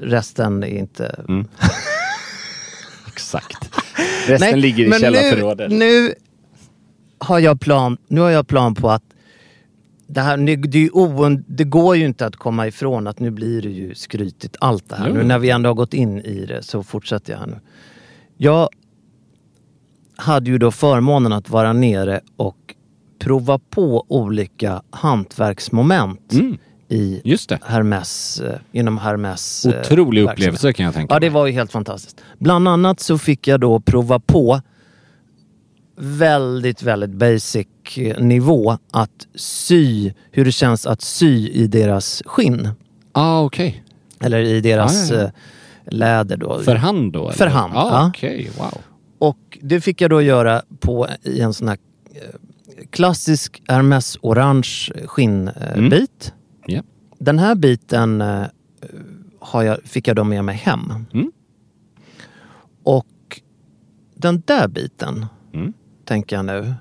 Resten 0.00 0.62
är 0.62 0.66
inte... 0.66 1.24
Mm. 1.28 1.48
Exakt. 3.06 3.70
Resten 4.26 4.60
ligger 4.60 4.96
i 4.96 5.00
källarförrådet. 5.00 5.70
Nu, 5.70 5.78
nu, 5.78 6.14
har 7.18 7.38
jag 7.38 7.60
plan, 7.60 7.96
nu 8.08 8.20
har 8.20 8.30
jag 8.30 8.46
plan 8.46 8.74
på 8.74 8.90
att 8.90 9.02
det, 10.06 10.20
här, 10.20 10.56
det, 10.56 10.90
ound, 10.90 11.44
det 11.48 11.64
går 11.64 11.96
ju 11.96 12.04
inte 12.04 12.26
att 12.26 12.36
komma 12.36 12.66
ifrån 12.66 13.06
att 13.06 13.20
nu 13.20 13.30
blir 13.30 13.62
det 13.62 13.68
ju 13.68 13.94
skrytigt 13.94 14.56
allt 14.60 14.88
det 14.88 14.96
här. 14.96 15.08
Jo. 15.08 15.14
Nu 15.14 15.24
när 15.24 15.38
vi 15.38 15.50
ändå 15.50 15.68
har 15.68 15.74
gått 15.74 15.94
in 15.94 16.20
i 16.20 16.46
det 16.46 16.62
så 16.62 16.82
fortsätter 16.82 17.32
jag 17.32 17.40
här 17.40 17.46
nu. 17.46 17.60
Jag 18.36 18.68
hade 20.16 20.50
ju 20.50 20.58
då 20.58 20.70
förmånen 20.70 21.32
att 21.32 21.50
vara 21.50 21.72
nere 21.72 22.20
och 22.36 22.75
prova 23.18 23.58
på 23.70 24.04
olika 24.08 24.82
hantverksmoment 24.90 26.32
Mm. 26.32 26.58
i 26.88 27.20
Just 27.24 27.48
det. 27.48 27.58
Hermes, 27.64 28.40
eh, 28.40 28.58
inom 28.72 28.98
Hermes 28.98 29.66
eh, 29.66 29.80
Otrolig 29.80 30.22
upplevelse 30.22 30.72
kan 30.72 30.84
jag 30.86 30.94
tänka 30.94 31.14
Ja, 31.14 31.20
det 31.20 31.26
mig. 31.30 31.34
var 31.34 31.46
ju 31.46 31.52
helt 31.52 31.72
fantastiskt. 31.72 32.20
Bland 32.38 32.68
annat 32.68 33.00
så 33.00 33.18
fick 33.18 33.48
jag 33.48 33.60
då 33.60 33.80
prova 33.80 34.18
på 34.20 34.60
väldigt, 35.98 36.82
väldigt 36.82 37.10
basic 37.10 37.66
eh, 37.96 38.18
nivå 38.24 38.78
att 38.90 39.26
sy, 39.34 40.12
hur 40.30 40.44
det 40.44 40.52
känns 40.52 40.86
att 40.86 41.02
sy 41.02 41.48
i 41.48 41.66
deras 41.66 42.22
skinn. 42.26 42.68
Ah, 43.12 43.40
okej. 43.42 43.84
Eller 44.20 44.38
i 44.40 44.60
deras 44.60 45.10
Ah, 45.10 45.14
ja, 45.14 45.20
ja. 45.22 45.30
läder 45.90 46.36
då. 46.36 46.58
För 46.58 46.74
hand 46.74 47.12
då? 47.12 47.22
eller? 47.24 47.32
För 47.32 47.46
hand, 47.46 47.72
Ah, 47.76 47.88
ja. 47.90 48.08
Okej, 48.08 48.50
wow. 48.58 48.78
Och 49.18 49.58
det 49.62 49.80
fick 49.80 50.00
jag 50.00 50.10
då 50.10 50.22
göra 50.22 50.62
på 50.80 51.08
i 51.22 51.40
en 51.40 51.54
sån 51.54 51.68
här 51.68 51.78
klassisk 52.90 53.62
Hermes 53.68 54.18
orange 54.22 54.92
skinnbit. 55.06 56.32
Mm. 56.68 56.76
Ja. 56.76 56.82
Den 57.18 57.38
här 57.38 57.54
biten 57.54 58.20
eh, 58.20 58.42
har 59.40 59.62
jag, 59.62 59.82
fick 59.84 60.08
jag 60.08 60.16
då 60.16 60.24
med 60.24 60.44
mig 60.44 60.56
hem. 60.56 60.92
Mm. 61.14 61.32
Och 62.82 63.40
den 64.14 64.42
där 64.46 64.68
biten, 64.68 65.26
Mm. 65.52 65.72
tänker 66.04 66.36
jag 66.36 66.44
nu. 66.44 66.74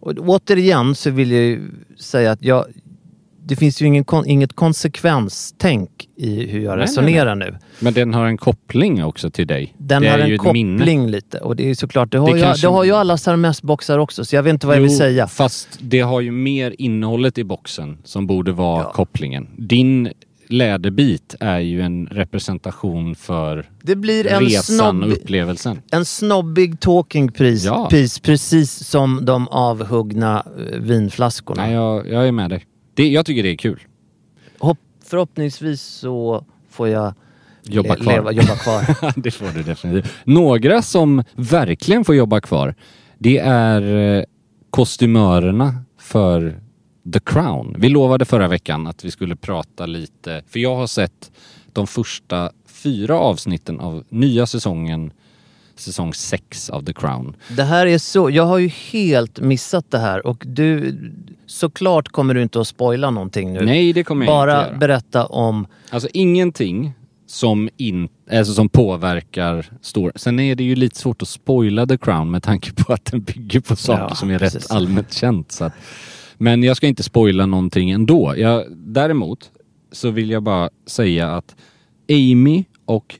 Och 0.00 0.12
återigen 0.18 0.94
så 0.94 1.10
vill 1.10 1.32
jag 1.32 1.42
ju 1.44 1.70
säga 1.98 2.30
att 2.32 2.42
jag, 2.42 2.66
det 3.44 3.56
finns 3.56 3.82
ju 3.82 3.86
ingen, 3.86 4.04
kon- 4.04 4.26
inget 4.26 4.52
konsekvenstänk 4.52 5.90
i 6.16 6.46
hur 6.46 6.60
jag 6.60 6.76
Nej, 6.76 6.84
resonerar 6.86 7.34
nej, 7.34 7.50
nu. 7.50 7.58
Men 7.80 7.94
den 7.94 8.14
har 8.14 8.26
en 8.26 8.36
koppling 8.38 9.04
också 9.04 9.30
till 9.30 9.46
dig. 9.46 9.74
Den 9.78 10.02
det 10.02 10.08
har 10.08 10.18
är 10.18 10.22
en 10.22 10.28
ju 10.28 10.34
ett 10.34 10.52
minne. 10.52 10.78
koppling 10.78 11.06
lite. 11.10 11.38
Och 11.38 11.56
det 11.56 11.62
är 11.62 11.68
ju 11.68 11.74
såklart, 11.74 12.12
det 12.12 12.18
har, 12.18 12.30
Det 12.32 12.36
ju, 12.38 12.42
kanske- 12.44 12.66
det 12.66 12.70
har 12.72 12.84
ju 12.84 12.92
alla 12.92 13.16
Hermes-boxar 13.16 13.98
också. 13.98 14.24
Så 14.24 14.36
jag 14.36 14.42
vet 14.42 14.50
inte 14.52 14.66
vad 14.66 14.76
jag 14.76 14.80
vill 14.82 14.90
Jo, 14.90 14.98
säga. 14.98 15.26
Fast 15.26 15.68
det 15.80 16.00
har 16.00 16.20
ju 16.20 16.30
mer 16.30 16.74
innehållet 16.78 17.38
i 17.38 17.44
boxen 17.44 17.98
som 18.04 18.26
borde 18.26 18.52
vara 18.52 18.84
kopplingen. 18.84 19.48
Din 19.56 20.12
läderbit 20.48 21.34
är 21.40 21.58
ju 21.58 21.80
en 21.82 22.06
representation 22.06 23.14
för 23.14 23.68
Det 23.82 23.96
blir 23.96 24.26
en, 24.26 24.40
resan 24.40 24.76
snobb, 24.78 25.02
och 25.04 25.12
upplevelsen. 25.12 25.80
en 25.92 26.04
snobbig 26.04 26.80
talking 26.80 27.32
piece, 27.32 27.66
Ja. 27.66 27.88
piece, 27.90 28.20
precis 28.20 28.72
som 28.88 29.24
de 29.24 29.48
avhuggna 29.48 30.46
eh, 30.72 30.78
vinflaskorna. 30.78 31.62
Nej, 31.62 31.72
jag, 31.74 32.08
jag 32.10 32.28
är 32.28 32.32
med 32.32 32.50
dig. 32.50 32.64
Det, 32.94 33.08
jag 33.08 33.26
tycker 33.26 33.42
det 33.42 33.48
är 33.50 33.56
kul. 33.56 33.80
Hopp, 34.58 34.78
förhoppningsvis 35.04 35.82
så 35.82 36.44
får 36.70 36.88
jag 36.88 37.14
Jobba 37.64 37.94
le- 37.94 38.00
kvar. 38.00 38.12
Leva, 38.12 38.32
jobba 38.32 38.56
kvar. 38.56 39.12
det 39.20 39.30
får 39.30 39.46
du 39.54 39.62
definitivt. 39.62 40.12
Några 40.24 40.82
som 40.82 41.24
verkligen 41.34 42.04
får 42.04 42.14
jobba 42.14 42.40
kvar, 42.40 42.74
det 43.18 43.38
är 43.38 43.82
eh, 44.18 44.24
kostymörerna 44.70 45.74
för 45.98 46.60
The 47.12 47.20
Crown. 47.20 47.76
Vi 47.78 47.88
lovade 47.88 48.24
förra 48.24 48.48
veckan 48.48 48.86
att 48.86 49.04
vi 49.04 49.10
skulle 49.10 49.36
prata 49.36 49.86
lite, 49.86 50.42
för 50.48 50.60
jag 50.60 50.76
har 50.76 50.86
sett 50.86 51.32
de 51.72 51.86
första 51.86 52.50
fyra 52.66 53.18
avsnitten 53.18 53.80
av 53.80 54.04
nya 54.08 54.46
säsongen, 54.46 55.12
säsong 55.82 56.14
sex 56.14 56.70
av 56.70 56.84
The 56.84 56.92
Crown. 56.92 57.36
Det 57.56 57.62
här 57.64 57.86
är 57.86 57.98
så, 57.98 58.30
jag 58.30 58.44
har 58.46 58.58
ju 58.58 58.68
helt 58.68 59.40
missat 59.40 59.90
det 59.90 59.98
här 59.98 60.26
och 60.26 60.42
du, 60.46 60.98
såklart 61.46 62.08
kommer 62.08 62.34
du 62.34 62.42
inte 62.42 62.60
att 62.60 62.68
spoila 62.68 63.10
någonting 63.10 63.52
nu. 63.52 63.64
Nej, 63.64 63.92
det 63.92 64.04
kommer 64.04 64.26
jag 64.26 64.34
Bara 64.34 64.58
inte 64.58 64.68
göra. 64.68 64.78
berätta 64.78 65.26
om, 65.26 65.66
Alltså 65.90 66.08
ingenting 66.12 66.92
som, 67.26 67.68
in, 67.76 68.08
alltså 68.32 68.54
som 68.54 68.68
påverkar 68.68 69.66
stora... 69.80 70.12
Sen 70.16 70.40
är 70.40 70.54
det 70.54 70.64
ju 70.64 70.74
lite 70.74 70.98
svårt 70.98 71.22
att 71.22 71.28
spoila 71.28 71.86
The 71.86 71.98
Crown 71.98 72.30
med 72.30 72.42
tanke 72.42 72.72
på 72.72 72.92
att 72.92 73.04
den 73.04 73.20
bygger 73.22 73.60
på 73.60 73.76
saker 73.76 74.06
Ja, 74.08 74.14
som 74.14 74.30
är 74.30 74.38
precis. 74.38 74.62
rätt 74.62 74.70
allmänt 74.70 75.12
känt. 75.12 75.52
Så 75.52 75.64
att, 75.64 75.72
men 76.38 76.62
jag 76.62 76.76
ska 76.76 76.86
inte 76.86 77.02
spoila 77.02 77.46
någonting 77.46 77.90
ändå. 77.90 78.34
Jag, 78.36 78.64
däremot 78.76 79.50
så 79.92 80.10
vill 80.10 80.30
jag 80.30 80.42
bara 80.42 80.70
säga 80.86 81.30
att 81.36 81.56
Amy 82.10 82.64
och 82.84 83.18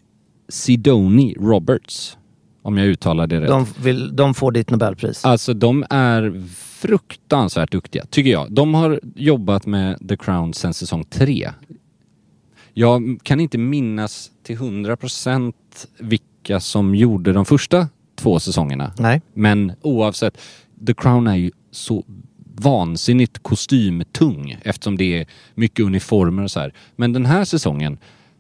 Sidoni 0.49 1.35
Roberts, 1.41 2.17
om 2.63 2.79
jag 2.79 2.87
uttalar 2.87 3.27
det 3.27 3.41
rätt. 3.41 3.49
de, 3.49 3.67
vill, 3.79 4.17
de 4.17 4.35
får 4.35 4.53
ditt 4.53 4.71
Nobelpris. 4.71 5.25
Alltså 5.25 5.55
de 5.55 5.85
är 5.91 6.43
fruktansvärt 6.83 7.73
duktiga, 7.73 8.05
tycker 8.11 8.31
jag. 8.31 8.53
De 8.53 8.75
har 8.75 9.01
jobbat 9.15 9.67
med 9.67 10.09
The 10.09 10.17
Crown 10.17 10.55
sedan 10.55 10.75
säsong 10.75 11.05
tre. 11.05 11.51
Jag 12.75 13.21
kan 13.23 13.41
inte 13.41 13.59
minnas 13.59 14.31
till 14.43 14.57
100% 14.57 15.53
vilka 15.99 16.61
som 16.61 16.95
gjorde 16.95 17.33
de 17.33 17.45
första 17.45 17.89
två 18.15 18.41
säsongerna. 18.41 18.93
Nej. 18.99 19.23
Men 19.35 19.73
oavsett, 19.83 20.39
The 20.87 20.95
Crown 20.95 21.27
är 21.27 21.37
ju 21.37 21.51
så 21.71 22.05
vansinnigt 22.55 23.43
kostymtung 23.43 24.57
eftersom 24.63 24.97
det 24.99 25.19
är 25.19 25.27
mycket 25.55 25.87
uniformer 25.87 26.43
och 26.43 26.51
så 26.51 26.61
här. 26.61 26.75
Men 26.97 27.13
den 27.13 27.27
här 27.27 27.45
säsongen 27.45 27.99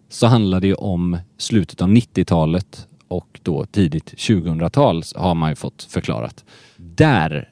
så 0.08 0.26
handlar 0.26 0.60
det 0.60 0.66
ju 0.66 0.74
om 0.74 1.18
slutet 1.38 1.82
av 1.82 1.88
90-talet 1.88 2.86
och 3.12 3.40
då 3.42 3.66
tidigt 3.66 4.14
2000-tal 4.14 5.02
har 5.14 5.34
man 5.34 5.50
ju 5.50 5.56
fått 5.56 5.82
förklarat. 5.82 6.44
Där 6.76 7.48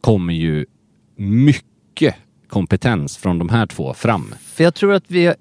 kommer 0.00 0.34
ju 0.34 0.66
mycket 1.16 2.14
kompetens 2.48 3.16
från 3.16 3.38
de 3.38 3.48
här 3.48 3.66
två 3.66 3.94
fram. 3.94 4.34
För 4.40 4.64
jag 4.64 4.74
tror 4.74 4.92
att 4.92 5.04
vi 5.06 5.34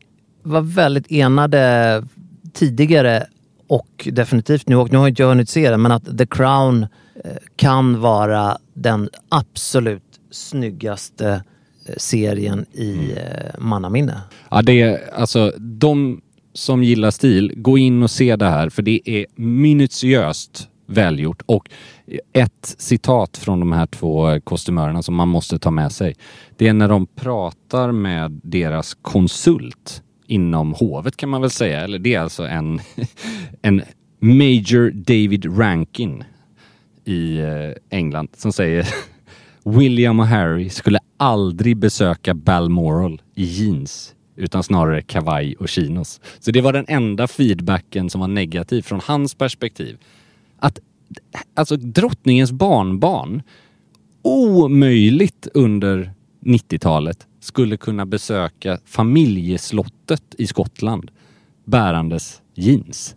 var 0.43 0.61
väldigt 0.61 1.11
enade 1.11 2.03
tidigare 2.53 3.25
och 3.67 4.09
definitivt 4.11 4.67
nu, 4.67 4.75
och 4.75 4.91
nu 4.91 4.97
har 4.97 5.07
inte 5.07 5.21
jag 5.21 5.29
hunnit 5.29 5.49
se 5.49 5.69
det, 5.69 5.77
men 5.77 5.91
att 5.91 6.17
The 6.17 6.25
Crown 6.25 6.83
eh, 7.23 7.31
kan 7.55 7.99
vara 7.99 8.57
den 8.73 9.09
absolut 9.29 10.19
snyggaste 10.31 11.43
eh, 11.85 11.93
serien 11.97 12.65
i 12.71 13.11
eh, 13.11 13.59
mannaminne. 13.59 14.21
Ja, 14.51 14.61
det 14.61 14.81
är 14.81 15.13
alltså 15.13 15.53
de 15.57 16.21
som 16.53 16.83
gillar 16.83 17.11
stil, 17.11 17.53
gå 17.55 17.77
in 17.77 18.03
och 18.03 18.11
se 18.11 18.35
det 18.35 18.49
här 18.49 18.69
för 18.69 18.81
det 18.81 19.09
är 19.09 19.25
minutiöst 19.35 20.69
välgjort 20.85 21.41
och 21.45 21.69
ett 22.33 22.75
citat 22.77 23.37
från 23.37 23.59
de 23.59 23.71
här 23.71 23.85
två 23.85 24.39
kostymörerna 24.39 25.03
som 25.03 25.15
man 25.15 25.27
måste 25.27 25.59
ta 25.59 25.71
med 25.71 25.91
sig. 25.91 26.15
Det 26.57 26.67
är 26.67 26.73
när 26.73 26.87
de 26.87 27.07
pratar 27.07 27.91
med 27.91 28.41
deras 28.43 28.93
konsult 28.93 30.03
inom 30.27 30.73
hovet 30.73 31.17
kan 31.17 31.29
man 31.29 31.41
väl 31.41 31.49
säga, 31.49 31.81
eller 31.81 31.99
det 31.99 32.13
är 32.13 32.19
alltså 32.19 32.43
en, 32.47 32.79
en 33.61 33.81
Major 34.19 34.91
David 34.91 35.59
Rankin 35.59 36.23
i 37.05 37.37
eh, 37.37 37.97
England 37.97 38.29
som 38.33 38.53
säger 38.53 38.87
William 39.63 40.19
och 40.19 40.27
Harry 40.27 40.69
skulle 40.69 40.99
aldrig 41.17 41.77
besöka 41.77 42.33
Balmoral 42.33 43.21
i 43.35 43.43
jeans 43.43 44.15
utan 44.39 44.63
snarare 44.63 45.01
kavaj 45.01 45.55
och 45.55 45.69
chinos. 45.69 46.21
Så 46.39 46.51
det 46.51 46.61
var 46.61 46.73
den 46.73 46.85
enda 46.87 47.27
feedbacken 47.27 48.09
som 48.09 48.21
var 48.21 48.27
negativ 48.27 48.81
från 48.81 49.01
hans 49.03 49.35
perspektiv. 49.35 49.97
Att 50.59 50.79
alltså 51.53 51.75
drottningens 51.75 52.51
barnbarn 52.51 53.41
omöjligt 54.21 55.47
under 55.53 56.11
90-talet 56.41 57.27
skulle 57.39 57.77
kunna 57.77 58.05
besöka 58.05 58.79
familjeslottet 58.85 60.35
i 60.37 60.47
Skottland 60.47 61.11
bärandes 61.65 62.41
jeans. 62.55 63.15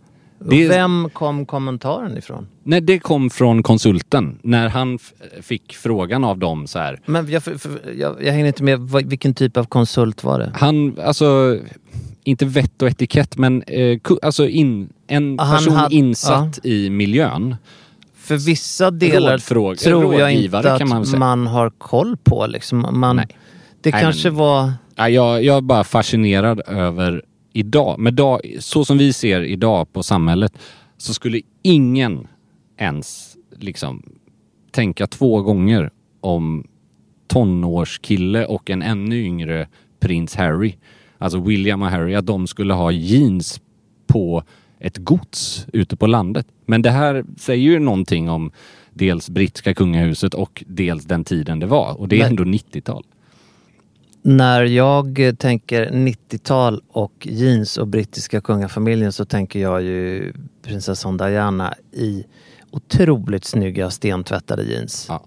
Det- 0.49 0.67
Vem 0.67 1.09
kom 1.13 1.45
kommentaren 1.45 2.17
ifrån? 2.17 2.47
Nej, 2.63 2.81
det 2.81 2.99
kom 2.99 3.29
från 3.29 3.63
konsulten 3.63 4.39
när 4.41 4.69
han 4.69 4.99
fick 5.41 5.75
frågan 5.75 6.23
av 6.23 6.37
dem 6.39 6.67
så 6.67 6.79
här. 6.79 6.99
Men 7.05 7.31
jag, 7.31 7.43
för, 7.43 7.57
för, 7.57 7.71
jag, 7.97 8.23
jag 8.23 8.31
hänger 8.33 8.45
inte 8.45 8.63
med, 8.63 8.79
vilken 9.05 9.33
typ 9.33 9.57
av 9.57 9.63
konsult 9.65 10.23
var 10.23 10.39
det? 10.39 10.51
Han, 10.55 10.99
alltså, 11.05 11.57
inte 12.23 12.45
vett 12.45 12.81
och 12.81 12.87
etikett 12.87 13.37
men 13.37 13.61
eh, 13.63 13.99
alltså 14.21 14.47
in, 14.47 14.89
en 15.07 15.39
Ah, 15.39 15.43
han 15.43 15.57
person 15.57 15.73
hade- 15.73 15.95
insatt 15.95 16.59
i 16.65 16.89
miljön. 16.89 17.55
För 18.17 18.37
vissa 18.37 18.91
delar 18.91 19.37
Rådfråg- 19.37 19.75
tror 19.75 20.15
jag 20.15 20.33
inte 20.33 20.73
att 20.73 20.87
man 20.89 21.05
man, 21.17 21.47
har 21.47 21.69
koll 21.69 22.17
på. 22.23 22.47
Liksom. 22.47 22.85
Man, 22.99 23.15
Nej. 23.15 23.27
Det 23.81 23.91
Nej, 23.91 24.01
kanske 24.01 24.29
men- 24.29 24.37
var... 24.37 24.71
Ja, 24.95 25.09
jag, 25.09 25.43
jag 25.43 25.57
är 25.57 25.61
bara 25.61 25.83
fascinerad 25.83 26.61
över 26.67 27.21
idag, 27.53 27.99
med 27.99 28.13
dag, 28.13 28.41
så 28.59 28.85
som 28.85 28.97
vi 28.97 29.13
ser 29.13 29.41
idag 29.41 29.93
på 29.93 30.03
samhället, 30.03 30.57
så 30.97 31.13
skulle 31.13 31.41
ingen 31.61 32.27
ens 32.77 33.37
liksom 33.59 34.03
tänka 34.71 35.07
två 35.07 35.41
gånger 35.41 35.91
om 36.19 36.67
tonårskille 37.27 38.45
och 38.45 38.69
en 38.69 38.81
ännu 38.81 39.21
yngre 39.23 39.67
prins 39.99 40.35
Harry, 40.35 40.75
alltså 41.17 41.39
William 41.39 41.81
och 41.81 41.87
Harry, 41.87 42.15
att 42.15 42.25
de 42.25 42.47
skulle 42.47 42.73
ha 42.73 42.91
jeans 42.91 43.61
på 44.07 44.43
ett 44.79 44.97
gods 44.97 45.67
ute 45.73 45.95
på 45.95 46.07
landet. 46.07 46.47
Men 46.65 46.81
det 46.81 46.89
här 46.91 47.25
säger 47.37 47.63
ju 47.63 47.79
någonting 47.79 48.29
om 48.29 48.51
dels 48.93 49.29
brittiska 49.29 49.73
kungahuset 49.73 50.33
och 50.33 50.63
dels 50.67 51.05
den 51.05 51.23
tiden 51.23 51.59
det 51.59 51.65
var. 51.65 51.99
Och 51.99 52.07
det 52.07 52.15
är 52.15 52.19
Men- 52.19 52.29
ändå 52.29 52.43
90-tal. 52.43 53.03
När 54.25 54.63
jag 54.63 55.19
tänker 55.37 55.89
90-tal 55.89 56.81
och 56.87 57.27
jeans 57.29 57.77
och 57.77 57.87
brittiska 57.87 58.41
kungafamiljen 58.41 59.11
så 59.13 59.25
tänker 59.25 59.59
jag 59.59 59.81
ju 59.81 60.33
prinsessan 60.61 61.17
Diana 61.17 61.73
i 61.91 62.23
otroligt 62.71 63.45
snygga 63.45 63.89
stentvättade 63.89 64.63
jeans. 64.63 65.05
Ja. 65.09 65.25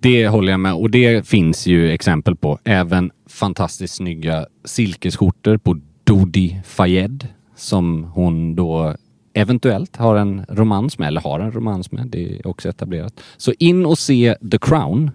Det 0.00 0.28
håller 0.28 0.52
jag 0.52 0.60
med 0.60 0.74
och 0.74 0.90
det 0.90 1.26
finns 1.26 1.66
ju 1.66 1.90
exempel 1.90 2.36
på. 2.36 2.58
Även 2.64 3.10
fantastiskt 3.26 3.94
snygga 3.94 4.46
silkesskjortor 4.64 5.56
på 5.56 5.80
Dodi 6.04 6.60
Fayed 6.64 7.28
som 7.56 8.04
hon 8.04 8.54
då 8.54 8.96
eventuellt 9.32 9.96
har 9.96 10.16
en 10.16 10.44
romans 10.48 10.98
med, 10.98 11.08
eller 11.08 11.20
har 11.20 11.40
en 11.40 11.52
romans 11.52 11.92
med. 11.92 12.06
Det 12.06 12.38
är 12.38 12.46
också 12.46 12.68
etablerat. 12.68 13.20
Så 13.36 13.52
in 13.58 13.86
och 13.86 13.98
se 13.98 14.36
The 14.50 14.58
Crown. 14.58 15.10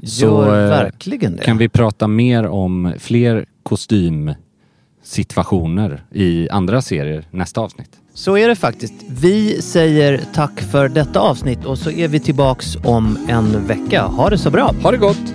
Gör 0.00 0.64
eh, 0.64 0.70
verkligen 0.70 1.36
det. 1.36 1.42
kan 1.42 1.58
vi 1.58 1.68
prata 1.68 2.08
mer 2.08 2.46
om 2.46 2.92
fler 2.98 3.46
kostymsituationer 3.62 6.04
i 6.12 6.48
andra 6.50 6.82
serier 6.82 7.24
nästa 7.30 7.60
avsnitt. 7.60 7.90
Så 8.14 8.36
är 8.36 8.48
det 8.48 8.56
faktiskt. 8.56 8.94
Vi 9.08 9.62
säger 9.62 10.20
tack 10.34 10.60
för 10.60 10.88
detta 10.88 11.20
avsnitt 11.20 11.64
och 11.64 11.78
så 11.78 11.90
är 11.90 12.08
vi 12.08 12.20
tillbaks 12.20 12.76
om 12.84 13.18
en 13.28 13.66
vecka. 13.66 14.02
Ha 14.02 14.30
det 14.30 14.38
så 14.38 14.50
bra! 14.50 14.74
Ha 14.82 14.90
det 14.90 14.98
gott! 14.98 15.34